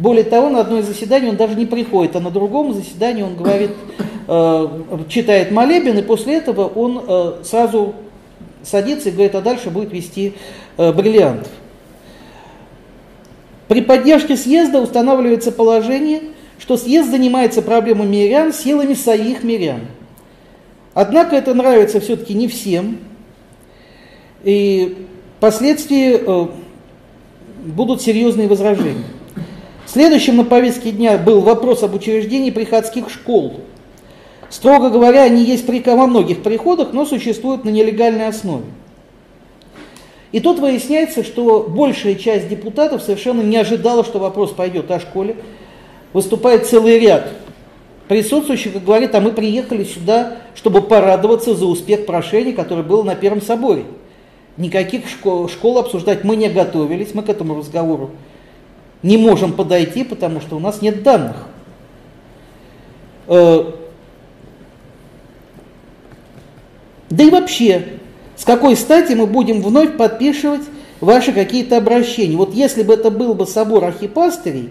Более 0.00 0.24
того, 0.24 0.48
на 0.48 0.60
одно 0.60 0.80
из 0.80 0.86
заседаний 0.86 1.28
он 1.28 1.36
даже 1.36 1.54
не 1.54 1.66
приходит, 1.66 2.16
а 2.16 2.20
на 2.20 2.32
другом 2.32 2.74
заседании 2.74 3.22
он 3.22 3.36
говорит, 3.36 3.70
э, 4.26 4.68
читает 5.08 5.52
молебен, 5.52 5.96
и 5.98 6.02
после 6.02 6.38
этого 6.38 6.66
он 6.66 7.04
э, 7.06 7.34
сразу 7.44 7.94
садится 8.64 9.10
и 9.10 9.12
говорит, 9.12 9.36
а 9.36 9.40
дальше 9.40 9.70
будет 9.70 9.92
вести 9.92 10.34
э, 10.76 10.92
Бриллиантов. 10.92 11.52
При 13.68 13.82
поддержке 13.82 14.36
съезда 14.36 14.80
устанавливается 14.80 15.52
положение– 15.52 16.22
что 16.60 16.76
съезд 16.76 17.10
занимается 17.10 17.62
проблемой 17.62 18.06
мирян 18.06 18.52
силами 18.52 18.94
своих 18.94 19.42
мирян. 19.42 19.80
Однако 20.92 21.34
это 21.34 21.54
нравится 21.54 22.00
все-таки 22.00 22.34
не 22.34 22.48
всем, 22.48 22.98
и 24.44 25.06
впоследствии 25.38 26.20
э, 26.20 26.48
будут 27.64 28.02
серьезные 28.02 28.46
возражения. 28.46 29.04
Следующим 29.92 30.36
на 30.36 30.44
повестке 30.44 30.92
дня 30.92 31.18
был 31.18 31.40
вопрос 31.40 31.82
об 31.82 31.96
учреждении 31.96 32.50
приходских 32.50 33.10
школ. 33.10 33.54
Строго 34.48 34.88
говоря, 34.88 35.24
они 35.24 35.42
есть 35.42 35.66
во 35.66 36.06
многих 36.06 36.44
приходах, 36.44 36.92
но 36.92 37.04
существуют 37.04 37.64
на 37.64 37.70
нелегальной 37.70 38.28
основе. 38.28 38.66
И 40.30 40.38
тут 40.38 40.60
выясняется, 40.60 41.24
что 41.24 41.66
большая 41.68 42.14
часть 42.14 42.48
депутатов 42.48 43.02
совершенно 43.02 43.40
не 43.40 43.56
ожидала, 43.56 44.04
что 44.04 44.20
вопрос 44.20 44.52
пойдет 44.52 44.88
о 44.92 45.00
школе, 45.00 45.34
выступает 46.12 46.66
целый 46.66 47.00
ряд 47.00 47.28
присутствующих 48.06 48.76
и 48.76 48.78
говорит, 48.78 49.12
а 49.16 49.20
мы 49.20 49.32
приехали 49.32 49.82
сюда, 49.82 50.36
чтобы 50.54 50.82
порадоваться 50.82 51.56
за 51.56 51.66
успех 51.66 52.06
прошения, 52.06 52.52
который 52.52 52.84
был 52.84 53.02
на 53.02 53.16
Первом 53.16 53.42
соборе. 53.42 53.86
Никаких 54.56 55.08
школ, 55.08 55.48
школ 55.48 55.78
обсуждать 55.78 56.22
мы 56.22 56.36
не 56.36 56.48
готовились, 56.48 57.12
мы 57.12 57.24
к 57.24 57.28
этому 57.28 57.58
разговору 57.58 58.10
не 59.02 59.16
можем 59.16 59.52
подойти, 59.52 60.04
потому 60.04 60.40
что 60.40 60.56
у 60.56 60.60
нас 60.60 60.82
нет 60.82 61.02
данных. 61.02 61.36
Э, 63.26 63.64
да 67.08 67.24
и 67.24 67.30
вообще, 67.30 67.98
с 68.36 68.44
какой 68.44 68.76
стати 68.76 69.12
мы 69.12 69.26
будем 69.26 69.62
вновь 69.62 69.96
подписывать 69.96 70.62
ваши 71.00 71.32
какие-то 71.32 71.76
обращения? 71.76 72.36
Вот 72.36 72.54
если 72.54 72.82
бы 72.82 72.94
это 72.94 73.10
был 73.10 73.34
бы 73.34 73.46
собор 73.46 73.84
архипастырей, 73.84 74.70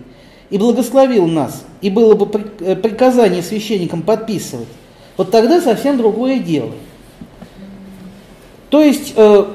и 0.49 0.57
благословил 0.57 1.27
нас, 1.27 1.63
и 1.81 1.89
было 1.89 2.15
бы 2.15 2.51
э, 2.59 2.75
приказание 2.75 3.43
священникам 3.43 4.01
подписывать, 4.01 4.67
вот 5.15 5.31
тогда 5.31 5.61
совсем 5.61 5.97
другое 5.97 6.39
дело. 6.39 6.71
То 8.69 8.81
есть 8.81 9.13
э, 9.15 9.45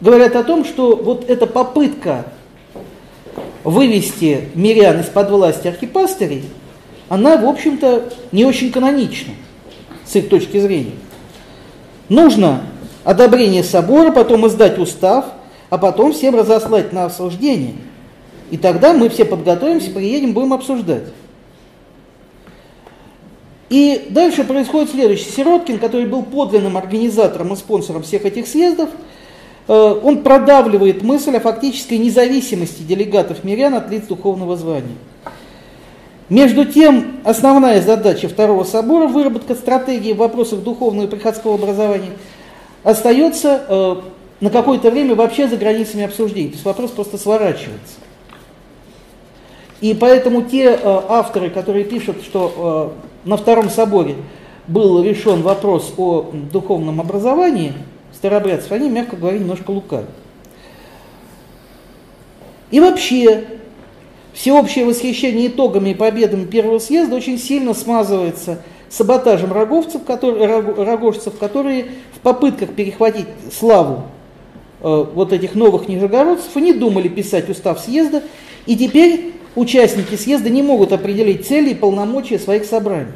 говорят 0.00 0.36
о 0.36 0.44
том, 0.44 0.64
что 0.64 0.96
вот 0.96 1.28
эта 1.28 1.46
попытка 1.46 2.26
вывести 3.70 4.48
мирян 4.54 5.00
из-под 5.00 5.30
власти 5.30 5.68
архипастырей, 5.68 6.44
она, 7.08 7.36
в 7.36 7.46
общем-то, 7.46 8.12
не 8.32 8.44
очень 8.44 8.70
канонична 8.70 9.34
с 10.04 10.16
их 10.16 10.28
точки 10.28 10.58
зрения. 10.58 10.94
Нужно 12.08 12.62
одобрение 13.04 13.64
собора, 13.64 14.12
потом 14.12 14.46
издать 14.46 14.78
устав, 14.78 15.26
а 15.70 15.78
потом 15.78 16.12
всем 16.12 16.36
разослать 16.36 16.92
на 16.92 17.06
осуждение– 17.06 17.74
и 18.50 18.56
тогда 18.56 18.92
мы 18.92 19.08
все 19.08 19.24
подготовимся, 19.24 19.90
приедем, 19.90 20.32
будем 20.32 20.52
обсуждать. 20.52 21.04
И 23.68 24.08
дальше 24.10 24.42
происходит 24.42 24.90
следующее. 24.90 25.30
Сироткин, 25.30 25.78
который 25.78 26.06
был 26.06 26.24
подлинным 26.24 26.76
организатором 26.76 27.52
и 27.52 27.56
спонсором 27.56 28.02
всех 28.02 28.24
этих 28.24 28.48
съездов, 28.48 28.90
он 29.72 30.22
продавливает 30.22 31.02
мысль 31.02 31.36
о 31.36 31.40
фактической 31.40 31.98
независимости 31.98 32.82
делегатов 32.82 33.44
мирян 33.44 33.74
от 33.74 33.90
лиц 33.90 34.04
духовного 34.06 34.56
звания. 34.56 34.96
Между 36.30 36.64
тем, 36.64 37.20
основная 37.24 37.82
задача 37.82 38.28
Второго 38.28 38.62
собора, 38.62 39.08
выработка 39.08 39.56
стратегии 39.56 40.12
в 40.12 40.18
вопросах 40.18 40.60
духовного 40.60 41.06
и 41.06 41.10
приходского 41.10 41.56
образования, 41.56 42.12
остается 42.84 43.64
э, 43.68 43.96
на 44.40 44.50
какое-то 44.50 44.92
время 44.92 45.16
вообще 45.16 45.48
за 45.48 45.56
границами 45.56 46.04
обсуждений. 46.04 46.50
То 46.50 46.54
есть 46.54 46.64
вопрос 46.64 46.92
просто 46.92 47.18
сворачивается. 47.18 47.94
И 49.80 49.92
поэтому 49.92 50.42
те 50.42 50.66
э, 50.66 50.78
авторы, 51.08 51.50
которые 51.50 51.84
пишут, 51.84 52.22
что 52.22 52.92
э, 53.24 53.28
на 53.28 53.36
Втором 53.36 53.68
соборе 53.68 54.14
был 54.68 55.02
решен 55.02 55.42
вопрос 55.42 55.92
о 55.96 56.30
духовном 56.52 57.00
образовании 57.00 57.72
старобрядцев, 58.20 58.70
они, 58.72 58.90
мягко 58.90 59.16
говоря, 59.16 59.38
немножко 59.38 59.70
лукавят. 59.70 60.10
И 62.70 62.78
вообще, 62.78 63.44
всеобщее 64.34 64.84
восхищение 64.84 65.48
итогами 65.48 65.90
и 65.90 65.94
победами 65.94 66.44
первого 66.44 66.78
съезда 66.78 67.16
очень 67.16 67.38
сильно 67.38 67.72
смазывается 67.72 68.62
саботажем 68.90 69.52
роговцев, 69.52 70.04
которые, 70.04 70.46
рогожцев, 70.46 71.38
которые 71.38 71.86
в 72.14 72.20
попытках 72.20 72.70
перехватить 72.70 73.26
славу 73.58 74.02
э, 74.82 75.06
вот 75.14 75.32
этих 75.32 75.54
новых 75.54 75.88
нижегородцев, 75.88 76.54
они 76.56 76.74
думали 76.74 77.08
писать 77.08 77.48
устав 77.48 77.80
съезда, 77.80 78.22
и 78.66 78.76
теперь 78.76 79.32
участники 79.54 80.16
съезда 80.16 80.50
не 80.50 80.62
могут 80.62 80.92
определить 80.92 81.46
цели 81.46 81.70
и 81.70 81.74
полномочия 81.74 82.38
своих 82.38 82.66
собраний. 82.66 83.12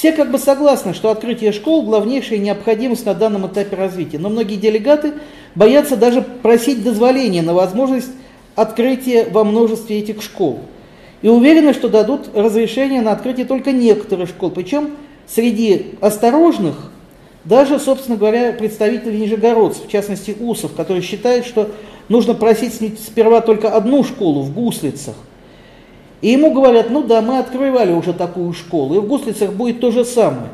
Все 0.00 0.12
как 0.12 0.30
бы 0.30 0.38
согласны, 0.38 0.94
что 0.94 1.10
открытие 1.10 1.52
школ– 1.52 1.82
главнейшая 1.84 2.38
необходимость 2.38 3.04
на 3.04 3.12
данном 3.12 3.46
этапе 3.46 3.76
развития, 3.76 4.18
но 4.18 4.30
многие 4.30 4.56
делегаты 4.56 5.12
боятся 5.54 5.94
даже 5.94 6.22
просить 6.22 6.82
дозволения 6.82 7.42
на 7.42 7.52
возможность 7.52 8.08
открытия 8.56 9.26
во 9.30 9.44
множестве 9.44 9.98
этих 9.98 10.22
школ. 10.22 10.60
И 11.20 11.28
уверены, 11.28 11.74
что 11.74 11.90
дадут 11.90 12.30
разрешение 12.34 13.02
на 13.02 13.12
открытие 13.12 13.44
только 13.44 13.72
некоторых 13.72 14.30
школ, 14.30 14.50
причем 14.50 14.92
среди 15.26 15.96
осторожных 16.00 16.90
даже, 17.44 17.78
собственно 17.78 18.16
говоря, 18.16 18.54
представители 18.54 19.18
нижегородцев, 19.18 19.84
в 19.84 19.90
частности 19.90 20.34
Усов, 20.40 20.72
который 20.72 21.02
считает, 21.02 21.44
что 21.44 21.72
нужно 22.08 22.32
просить 22.32 22.72
сперва 23.00 23.42
только 23.42 23.68
одну 23.68 24.02
школу 24.02 24.40
в 24.40 24.54
Гуслицах. 24.54 25.16
И 26.20 26.30
ему 26.30 26.52
говорят, 26.52 26.90
ну 26.90 27.02
да, 27.02 27.22
мы 27.22 27.38
открывали 27.38 27.92
уже 27.92 28.12
такую 28.12 28.52
школу, 28.52 28.94
и 28.94 28.98
в 28.98 29.06
Гуслицах 29.06 29.52
будет 29.52 29.80
то 29.80 29.90
же 29.90 30.04
самое. 30.04 30.48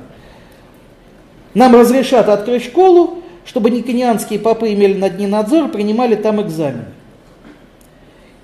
Нам 1.55 1.75
разрешат 1.75 2.29
открыть 2.29 2.65
школу, 2.65 3.19
чтобы 3.45 3.71
никонианские 3.71 4.39
попы 4.39 4.73
имели 4.73 4.95
над 4.95 5.19
ней 5.19 5.27
надзор, 5.27 5.69
принимали 5.69 6.15
там 6.15 6.41
экзамен. 6.41 6.85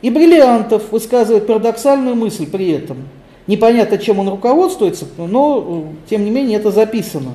И 0.01 0.11
Бриллиантов 0.11 0.91
высказывает 0.91 1.47
парадоксальную 1.47 2.17
мысль 2.17 2.47
при 2.47 2.71
этом. 2.71 3.09
Непонятно, 3.47 3.99
чем 3.99 4.19
он 4.19 4.29
руководствуется, 4.29 5.07
но 5.17 5.87
тем 6.09 6.25
не 6.25 6.31
менее 6.31 6.59
это 6.59 6.71
записано. 6.71 7.35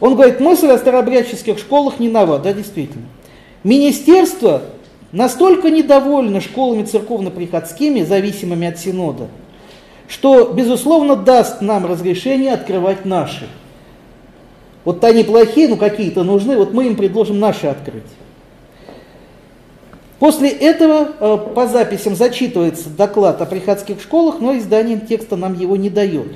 Он 0.00 0.14
говорит, 0.14 0.40
мысль 0.40 0.68
о 0.68 0.78
старообрядческих 0.78 1.58
школах 1.58 2.00
не 2.00 2.08
нова, 2.08 2.38
да, 2.38 2.52
действительно. 2.52 3.04
Министерство 3.62 4.62
настолько 5.14 5.70
недовольно 5.70 6.40
школами 6.40 6.84
церковно-приходскими, 6.84 8.02
зависимыми 8.02 8.66
от 8.66 8.78
Синода, 8.78 9.28
что, 10.08 10.52
безусловно, 10.52 11.16
даст 11.16 11.62
нам 11.62 11.86
разрешение 11.86 12.52
открывать 12.52 13.04
наши. 13.04 13.48
Вот 14.84 15.02
они 15.04 15.22
плохие, 15.22 15.68
но 15.68 15.76
какие-то 15.76 16.24
нужны, 16.24 16.56
вот 16.56 16.74
мы 16.74 16.86
им 16.86 16.96
предложим 16.96 17.38
наши 17.38 17.68
открыть. 17.68 18.02
После 20.18 20.48
этого 20.48 21.08
э, 21.18 21.38
по 21.54 21.66
записям 21.66 22.14
зачитывается 22.16 22.88
доклад 22.88 23.40
о 23.40 23.46
приходских 23.46 24.00
школах, 24.00 24.40
но 24.40 24.56
изданием 24.58 25.00
текста 25.00 25.36
нам 25.36 25.54
его 25.54 25.76
не 25.76 25.90
дает. 25.90 26.34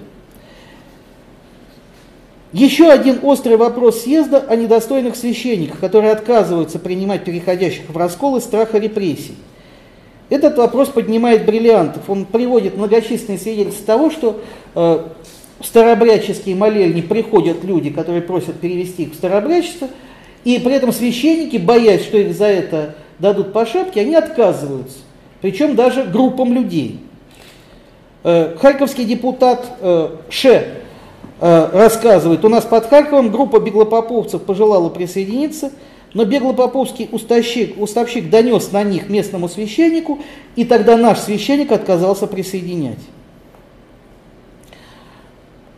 Еще 2.52 2.90
один 2.90 3.18
острый 3.22 3.58
вопрос 3.58 4.02
съезда 4.02 4.38
о 4.38 4.56
недостойных 4.56 5.16
священниках, 5.16 5.80
которые 5.80 6.12
отказываются 6.12 6.78
принимать 6.78 7.24
переходящих 7.24 7.90
в 7.90 7.96
раскол 7.96 8.38
из 8.38 8.44
страха 8.44 8.78
репрессий. 8.78 9.34
Этот 10.30 10.56
вопрос 10.56 10.88
поднимает 10.88 11.44
Бриллиантов. 11.44 12.08
Он 12.08 12.24
приводит 12.24 12.76
многочисленные 12.76 13.38
свидетельства 13.38 13.86
того, 13.86 14.10
что 14.10 14.40
э, 14.74 15.04
в 15.60 15.64
старообрядческие 15.66 16.54
молельни 16.54 17.02
приходят 17.02 17.64
люди, 17.64 17.90
которые 17.90 18.22
просят 18.22 18.60
перевести 18.60 19.04
их 19.04 19.12
в 19.12 19.14
старообрядчество, 19.14 19.88
и 20.44 20.58
при 20.58 20.72
этом 20.72 20.92
священники, 20.92 21.58
боясь, 21.58 22.02
что 22.02 22.16
их 22.16 22.34
за 22.34 22.46
это 22.46 22.94
дадут 23.18 23.52
по 23.52 23.66
шапке, 23.66 24.00
они 24.00 24.14
отказываются. 24.14 24.98
Причем 25.42 25.76
даже 25.76 26.04
группам 26.04 26.54
людей. 26.54 27.00
Э, 28.24 28.56
харьковский 28.58 29.04
депутат 29.04 29.66
э, 29.80 30.08
Ше 30.30 30.78
рассказывает, 31.40 32.44
у 32.44 32.48
нас 32.48 32.64
под 32.64 32.86
Харьковом 32.86 33.30
группа 33.30 33.60
беглопоповцев 33.60 34.42
пожелала 34.42 34.88
присоединиться, 34.88 35.72
но 36.14 36.24
беглопоповский 36.24 37.08
уставщик, 37.12 37.80
уставщик 37.80 38.30
донес 38.30 38.72
на 38.72 38.82
них 38.82 39.08
местному 39.08 39.48
священнику, 39.48 40.20
и 40.56 40.64
тогда 40.64 40.96
наш 40.96 41.18
священник 41.18 41.70
отказался 41.70 42.26
присоединять. 42.26 42.98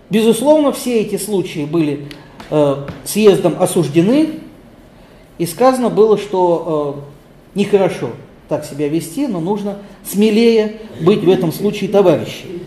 Безусловно, 0.09 0.73
все 0.73 1.01
эти 1.01 1.17
случаи 1.17 1.65
были 1.65 2.09
э, 2.51 2.77
съездом 3.05 3.57
осуждены, 3.61 4.41
и 5.39 5.47
сказано 5.47 5.89
было, 5.89 6.19
что 6.19 7.03
э, 7.55 7.59
нехорошо 7.59 8.11
так 8.49 8.65
себя 8.65 8.89
вести, 8.89 9.29
но 9.29 9.41
нужно 9.41 9.79
смелее 10.05 10.81
быть 11.01 11.23
в 11.23 11.31
этом 11.31 11.53
случае 11.53 11.91
товарищем. 11.91 12.61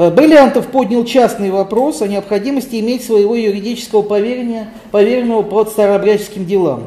Э, 0.00 0.10
Бриллиантов 0.10 0.68
поднял 0.68 1.04
частный 1.04 1.50
вопрос 1.50 2.00
о 2.00 2.08
необходимости 2.08 2.80
иметь 2.80 3.04
своего 3.04 3.34
юридического 3.34 4.00
поверения, 4.00 4.70
поверенного 4.92 5.42
по 5.42 5.66
старообрядческим 5.66 6.46
делам. 6.46 6.86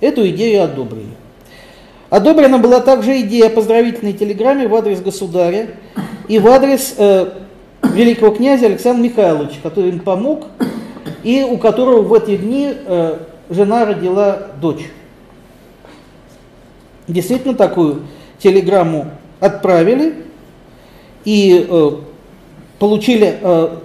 Эту 0.00 0.28
идею 0.28 0.62
одобрили. 0.62 1.08
Одобрена 2.10 2.58
была 2.58 2.78
также 2.78 3.22
идея 3.22 3.48
о 3.48 3.50
поздравительной 3.50 4.12
телеграмме 4.12 4.68
в 4.68 4.74
адрес 4.76 5.00
государя 5.00 5.70
и 6.28 6.38
в 6.38 6.46
адрес 6.46 6.94
э, 6.96 7.28
великого 7.82 8.30
князя 8.30 8.66
Александра 8.66 9.02
Михайловича, 9.02 9.56
который 9.60 9.90
им 9.90 9.98
помог, 9.98 10.44
и 11.24 11.42
у 11.42 11.58
которого 11.58 12.02
в 12.02 12.14
эти 12.14 12.36
дни 12.36 12.72
э, 12.72 13.18
жена 13.50 13.84
родила 13.84 14.46
дочь. 14.60 14.88
Действительно, 17.08 17.54
такую 17.54 18.02
телеграмму 18.38 19.06
отправили, 19.40 20.14
и 21.24 21.66
э, 21.68 21.90
получили 22.78 23.38
э, 23.40 23.76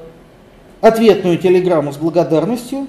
ответную 0.81 1.37
телеграмму 1.37 1.91
с 1.91 1.97
благодарностью. 1.97 2.87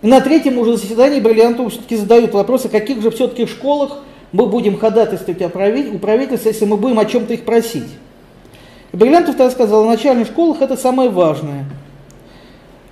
И 0.00 0.06
на 0.06 0.20
третьем 0.20 0.58
уже 0.58 0.76
заседании 0.76 1.20
Бриллиантову 1.20 1.68
все-таки 1.68 1.96
задают 1.96 2.32
вопрос, 2.32 2.64
о 2.64 2.68
каких 2.68 3.02
же 3.02 3.10
все-таки 3.10 3.46
школах 3.46 3.98
мы 4.32 4.46
будем 4.46 4.78
ходатайствовать 4.78 5.42
о 5.42 5.48
правитель, 5.48 5.96
у 5.96 5.98
правительства, 5.98 6.48
если 6.48 6.64
мы 6.64 6.76
будем 6.76 6.98
о 6.98 7.04
чем-то 7.04 7.34
их 7.34 7.44
просить. 7.44 7.88
Бриллиантов 8.92 9.36
тогда 9.36 9.50
сказал, 9.50 9.84
в 9.84 9.88
начальных 9.88 10.26
школах 10.26 10.60
это 10.60 10.76
самое 10.76 11.10
важное. 11.10 11.66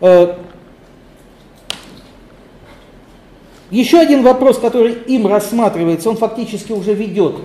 Э, 0.01 0.35
еще 3.70 3.99
один 3.99 4.23
вопрос, 4.23 4.59
который 4.59 4.92
им 4.92 5.27
рассматривается, 5.27 6.11
он 6.11 6.16
фактически 6.16 6.73
уже 6.73 6.94
ведет 6.94 7.37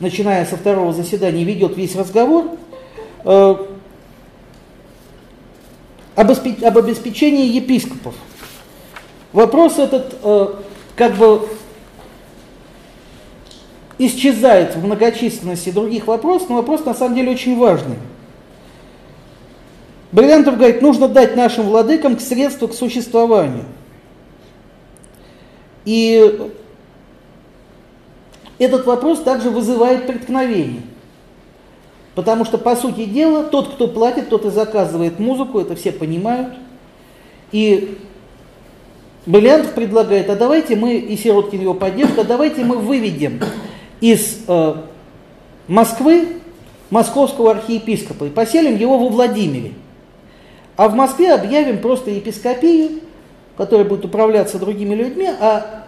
начиная 0.00 0.44
со 0.46 0.56
второго 0.56 0.92
заседания, 0.92 1.44
ведет 1.44 1.76
весь 1.76 1.94
разговор 1.94 2.56
э, 3.24 3.54
об, 6.16 6.30
об 6.30 6.78
обеспечении 6.78 7.46
епископов. 7.46 8.14
Вопрос 9.32 9.78
этот 9.78 10.16
э, 10.22 10.46
как 10.96 11.14
бы 11.14 11.48
исчезает 13.98 14.74
в 14.74 14.84
многочисленности 14.84 15.70
других 15.70 16.06
вопросов, 16.06 16.48
но 16.48 16.56
вопрос 16.56 16.84
на 16.84 16.94
самом 16.94 17.14
деле 17.14 17.32
очень 17.32 17.58
важный. 17.58 17.96
Бриллиантов 20.10 20.56
говорит, 20.56 20.82
нужно 20.82 21.06
дать 21.06 21.36
нашим 21.36 21.66
владыкам 21.66 22.18
средства 22.18 22.66
к 22.66 22.74
существованию. 22.74 23.64
И 25.84 26.50
этот 28.60 28.86
вопрос 28.86 29.20
также 29.22 29.50
вызывает 29.50 30.06
преткновение. 30.06 30.82
Потому 32.14 32.44
что, 32.44 32.58
по 32.58 32.76
сути 32.76 33.06
дела, 33.06 33.44
тот, 33.44 33.74
кто 33.74 33.88
платит, 33.88 34.28
тот 34.28 34.44
и 34.44 34.50
заказывает 34.50 35.18
музыку, 35.18 35.58
это 35.58 35.74
все 35.74 35.92
понимают. 35.92 36.54
И 37.52 37.98
Бриллиантов 39.26 39.72
предлагает, 39.72 40.28
а 40.28 40.36
давайте 40.36 40.76
мы, 40.76 40.96
и 40.96 41.16
Сироткин 41.16 41.60
его 41.60 41.74
поддержит, 41.74 42.18
а 42.18 42.24
давайте 42.24 42.64
мы 42.64 42.76
выведем 42.76 43.40
из 44.00 44.40
э, 44.46 44.74
Москвы 45.66 46.40
московского 46.90 47.52
архиепископа 47.52 48.24
и 48.24 48.30
поселим 48.30 48.76
его 48.76 48.98
во 48.98 49.08
Владимире. 49.08 49.72
А 50.76 50.88
в 50.88 50.94
Москве 50.94 51.32
объявим 51.32 51.78
просто 51.78 52.10
епископию, 52.10 53.00
которая 53.56 53.86
будет 53.86 54.04
управляться 54.04 54.58
другими 54.58 54.94
людьми, 54.94 55.28
а 55.40 55.79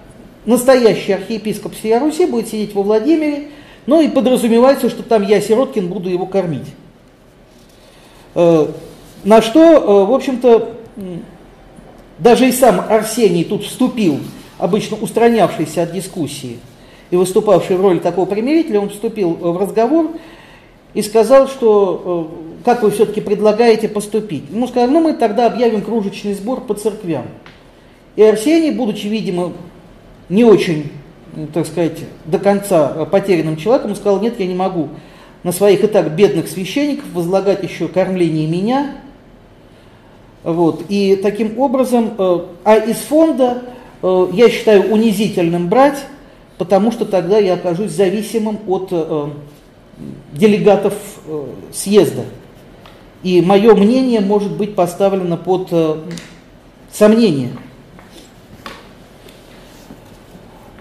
настоящий 0.45 1.13
архиепископ 1.13 1.75
всей 1.75 1.99
Руси 1.99 2.27
будет 2.27 2.49
сидеть 2.49 2.75
во 2.75 2.83
Владимире, 2.83 3.49
ну 3.87 4.01
и 4.01 4.09
подразумевается, 4.09 4.91
что 4.91 5.03
там 5.03 5.23
я, 5.23 5.41
Сироткин, 5.41 5.89
буду 5.89 6.09
его 6.09 6.27
кормить. 6.27 6.67
Э, 8.35 8.67
на 9.25 9.43
что, 9.43 9.61
э, 9.61 10.11
в 10.11 10.13
общем-то, 10.13 10.75
даже 12.19 12.49
и 12.49 12.53
сам 12.53 12.85
Арсений 12.89 13.45
тут 13.45 13.65
вступил, 13.65 14.21
обычно 14.59 14.97
устранявшийся 14.97 15.83
от 15.83 15.93
дискуссии 15.93 16.59
и 17.11 17.17
выступавший 17.17 17.77
в 17.77 17.81
роли 17.81 17.99
такого 17.99 18.27
примирителя, 18.27 18.81
он 18.81 18.89
вступил 18.89 19.31
в 19.35 19.61
разговор 19.61 20.13
и 20.95 21.03
сказал, 21.03 21.49
что 21.49 22.31
э, 22.31 22.65
как 22.65 22.83
вы 22.83 22.91
все-таки 22.91 23.21
предлагаете 23.21 23.89
поступить. 23.89 24.45
Ему 24.51 24.67
сказали, 24.67 24.91
ну 24.91 25.01
мы 25.01 25.15
тогда 25.15 25.47
объявим 25.47 25.83
кружечный 25.83 26.35
сбор 26.35 26.61
по 26.61 26.75
церквям. 26.75 27.25
И 28.17 28.23
Арсений, 28.23 28.71
будучи, 28.71 29.07
видимо, 29.07 29.53
не 30.33 30.45
очень, 30.45 30.91
так 31.53 31.67
сказать, 31.67 31.99
до 32.25 32.39
конца 32.39 33.05
потерянным 33.05 33.59
человеком, 33.59 33.95
сказал, 33.95 34.19
нет, 34.19 34.41
я 34.41 34.47
не 34.47 34.55
могу 34.55 34.89
на 35.43 35.53
своих 35.53 35.85
и 35.85 35.87
так 35.87 36.11
бедных 36.17 36.49
священников 36.49 37.05
возлагать 37.13 37.63
еще 37.63 37.87
кормление 37.87 38.49
меня. 38.49 38.97
Вот. 40.43 40.85
И 40.89 41.17
таким 41.17 41.59
образом, 41.59 42.15
э, 42.17 42.39
а 42.65 42.77
из 42.77 42.97
фонда 42.97 43.63
э, 44.03 44.29
я 44.33 44.49
считаю 44.49 44.91
унизительным 44.91 45.69
брать, 45.69 45.99
потому 46.57 46.93
что 46.93 47.05
тогда 47.05 47.39
я 47.39 47.55
окажусь 47.55 47.93
зависимым 47.93 48.59
от 48.67 48.91
делегатов 50.33 50.95
э, 51.27 51.45
съезда. 51.73 52.25
И 53.23 53.43
мое 53.43 53.75
мнение 53.75 54.21
может 54.21 54.57
быть 54.57 54.75
поставлено 54.75 55.37
под 55.37 55.71
сомнение. 56.91 57.51
Э, 57.51 57.73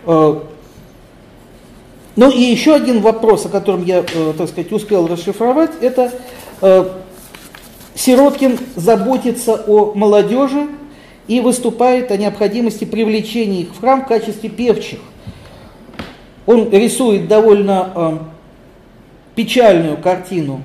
ну 0.06 0.42
и 2.18 2.42
еще 2.42 2.76
один 2.76 3.02
вопрос, 3.02 3.46
о 3.46 3.50
котором 3.50 3.86
я, 3.86 4.04
так 4.38 4.50
сказать, 4.50 4.72
успел 4.72 5.08
расшифровать, 5.08 5.72
это 5.82 6.12
Сироткин 7.96 8.58
заботится 8.76 9.54
о 9.68 9.94
молодежи 9.94 10.68
и 11.28 11.40
выступает 11.40 12.12
о 12.12 12.18
необходимости 12.18 12.84
привлечения 12.86 13.62
их 13.62 13.76
в 13.76 13.80
храм 13.80 14.04
в 14.04 14.08
качестве 14.08 14.50
певчих. 14.50 15.00
Он 16.46 16.70
рисует 16.72 17.28
довольно 17.28 18.20
печальную 19.36 19.98
картину 19.98 20.62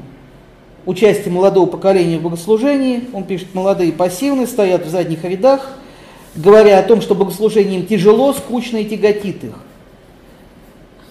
участия 0.86 1.30
молодого 1.30 1.66
поколения 1.66 2.18
в 2.18 2.22
богослужении. 2.22 3.04
Он 3.12 3.24
пишет, 3.24 3.54
молодые 3.54 3.92
пассивные 3.92 4.46
стоят 4.46 4.86
в 4.86 4.88
задних 4.88 5.24
рядах, 5.24 5.76
говоря 6.36 6.78
о 6.78 6.82
том, 6.82 7.00
что 7.00 7.14
богослужение 7.14 7.80
им 7.80 7.86
тяжело, 7.86 8.32
скучно 8.32 8.78
и 8.78 8.84
тяготит 8.84 9.44
их. 9.44 9.54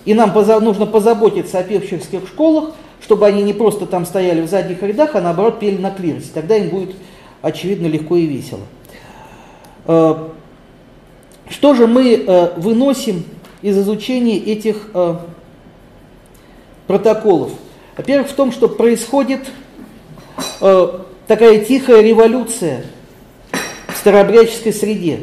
И 0.05 0.13
нам 0.13 0.33
нужно 0.63 0.85
позаботиться 0.85 1.57
о 1.59 1.63
певческих 1.63 2.27
школах, 2.27 2.75
чтобы 3.01 3.25
они 3.25 3.43
не 3.43 3.53
просто 3.53 3.85
там 3.85 4.05
стояли 4.05 4.41
в 4.41 4.49
задних 4.49 4.81
рядах, 4.83 5.15
а 5.15 5.21
наоборот 5.21 5.59
пели 5.59 5.77
на 5.77 5.91
клиросе. 5.91 6.29
Тогда 6.33 6.55
им 6.55 6.69
будет, 6.69 6.95
очевидно, 7.41 7.87
легко 7.87 8.15
и 8.15 8.25
весело. 8.25 8.61
Э, 9.87 10.29
что 11.49 11.73
же 11.73 11.87
мы 11.87 12.13
э, 12.13 12.53
выносим 12.57 13.23
из 13.61 13.77
изучения 13.79 14.37
этих 14.37 14.89
э, 14.93 15.15
протоколов. 16.87 17.51
Во-первых, 17.97 18.29
в 18.29 18.33
том, 18.33 18.51
что 18.51 18.67
происходит 18.67 19.41
такая 20.59 21.63
тихая 21.63 22.01
революция 22.01 22.85
старообрядческой 24.05 24.71
среде. 24.71 25.19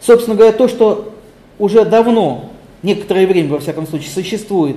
Собственно 0.00 0.36
говоря, 0.36 0.52
то, 0.52 0.68
что 0.68 1.12
уже 1.58 1.84
давно, 1.84 2.50
некоторое 2.84 3.26
время, 3.26 3.48
во 3.48 3.58
всяком 3.58 3.84
случае, 3.84 4.10
существует, 4.10 4.76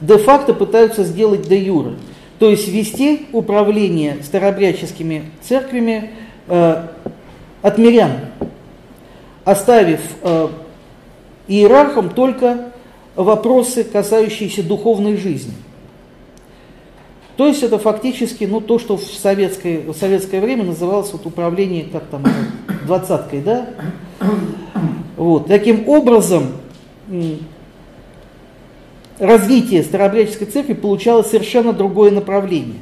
де-факто 0.00 0.54
пытаются 0.54 1.04
сделать 1.04 1.42
де-юре. 1.42 1.92
То 2.40 2.50
есть 2.50 2.66
ввести 2.66 3.28
управление 3.30 4.16
старообрядческими 4.24 5.30
церквями 5.40 6.10
э, 6.48 6.82
от 7.62 7.78
мирян, 7.78 8.10
оставив 9.44 10.00
э, 10.22 10.48
иерархам 11.46 12.10
только 12.10 12.72
вопросы, 13.14 13.84
касающиеся 13.84 14.64
духовной 14.64 15.16
жизни. 15.16 15.54
То 17.38 17.46
есть 17.46 17.62
это 17.62 17.78
фактически 17.78 18.42
ну, 18.42 18.60
то, 18.60 18.80
что 18.80 18.96
в 18.96 19.04
советское, 19.04 19.78
в 19.78 19.94
советское 19.94 20.40
время 20.40 20.64
называлось 20.64 21.12
вот 21.12 21.24
управление, 21.24 21.84
как 21.84 22.06
там, 22.06 22.24
двадцаткой, 22.84 23.42
да? 23.42 23.68
Вот. 25.16 25.46
Таким 25.46 25.88
образом, 25.88 26.48
развитие 29.20 29.84
Старообрядческой 29.84 30.48
церкви 30.48 30.72
получало 30.72 31.22
совершенно 31.22 31.72
другое 31.72 32.10
направление 32.10 32.80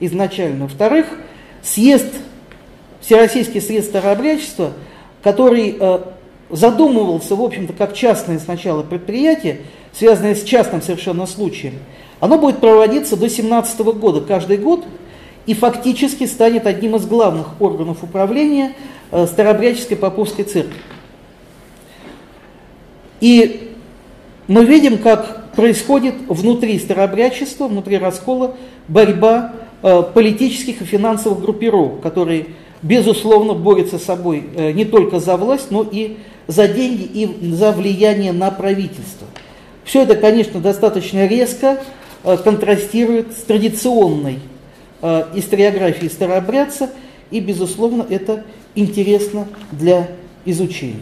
изначально. 0.00 0.64
Во-вторых, 0.64 1.06
съезд, 1.62 2.12
Всероссийский 3.00 3.60
съезд 3.60 3.90
Старообрядчества, 3.90 4.72
который 5.22 5.76
э, 5.78 6.00
задумывался, 6.50 7.36
в 7.36 7.40
общем-то, 7.40 7.72
как 7.72 7.94
частное 7.94 8.40
сначала 8.40 8.82
предприятие, 8.82 9.60
связанное 9.92 10.34
с 10.34 10.42
частным 10.42 10.82
совершенно 10.82 11.24
случаем, 11.26 11.74
оно 12.20 12.38
будет 12.38 12.58
проводиться 12.58 13.16
до 13.16 13.22
2017 13.22 13.80
года, 13.80 14.20
каждый 14.20 14.58
год, 14.58 14.84
и 15.46 15.54
фактически 15.54 16.26
станет 16.26 16.66
одним 16.66 16.96
из 16.96 17.06
главных 17.06 17.60
органов 17.60 18.04
управления 18.04 18.74
э, 19.10 19.26
Старообрядческой 19.26 19.96
Поповской 19.96 20.44
Церкви. 20.44 20.76
И 23.20 23.72
мы 24.46 24.64
видим, 24.64 24.98
как 24.98 25.52
происходит 25.52 26.14
внутри 26.28 26.78
старообрядчества, 26.78 27.68
внутри 27.68 27.98
раскола 27.98 28.56
борьба 28.88 29.52
э, 29.82 30.02
политических 30.14 30.82
и 30.82 30.84
финансовых 30.84 31.40
группировок, 31.40 32.00
которые, 32.00 32.46
безусловно, 32.82 33.54
борются 33.54 33.98
с 33.98 34.04
собой 34.04 34.44
э, 34.54 34.72
не 34.72 34.84
только 34.84 35.20
за 35.20 35.36
власть, 35.36 35.70
но 35.70 35.86
и 35.90 36.18
за 36.46 36.68
деньги 36.68 37.02
и 37.02 37.52
за 37.52 37.72
влияние 37.72 38.32
на 38.32 38.50
правительство. 38.50 39.26
Все 39.84 40.02
это, 40.02 40.16
конечно, 40.16 40.60
достаточно 40.60 41.26
резко 41.26 41.78
контрастирует 42.22 43.32
с 43.32 43.42
традиционной 43.42 44.40
э, 45.02 45.24
историографией 45.34 46.10
старообрядца, 46.10 46.90
и, 47.30 47.40
безусловно, 47.40 48.06
это 48.08 48.44
интересно 48.74 49.48
для 49.72 50.08
изучения. 50.44 51.00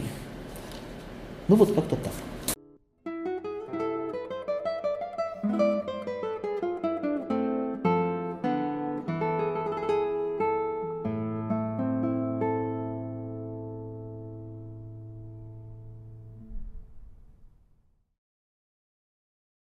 Ну 1.47 1.55
вот 1.55 1.73
как-то 1.73 1.95
так. 1.95 2.13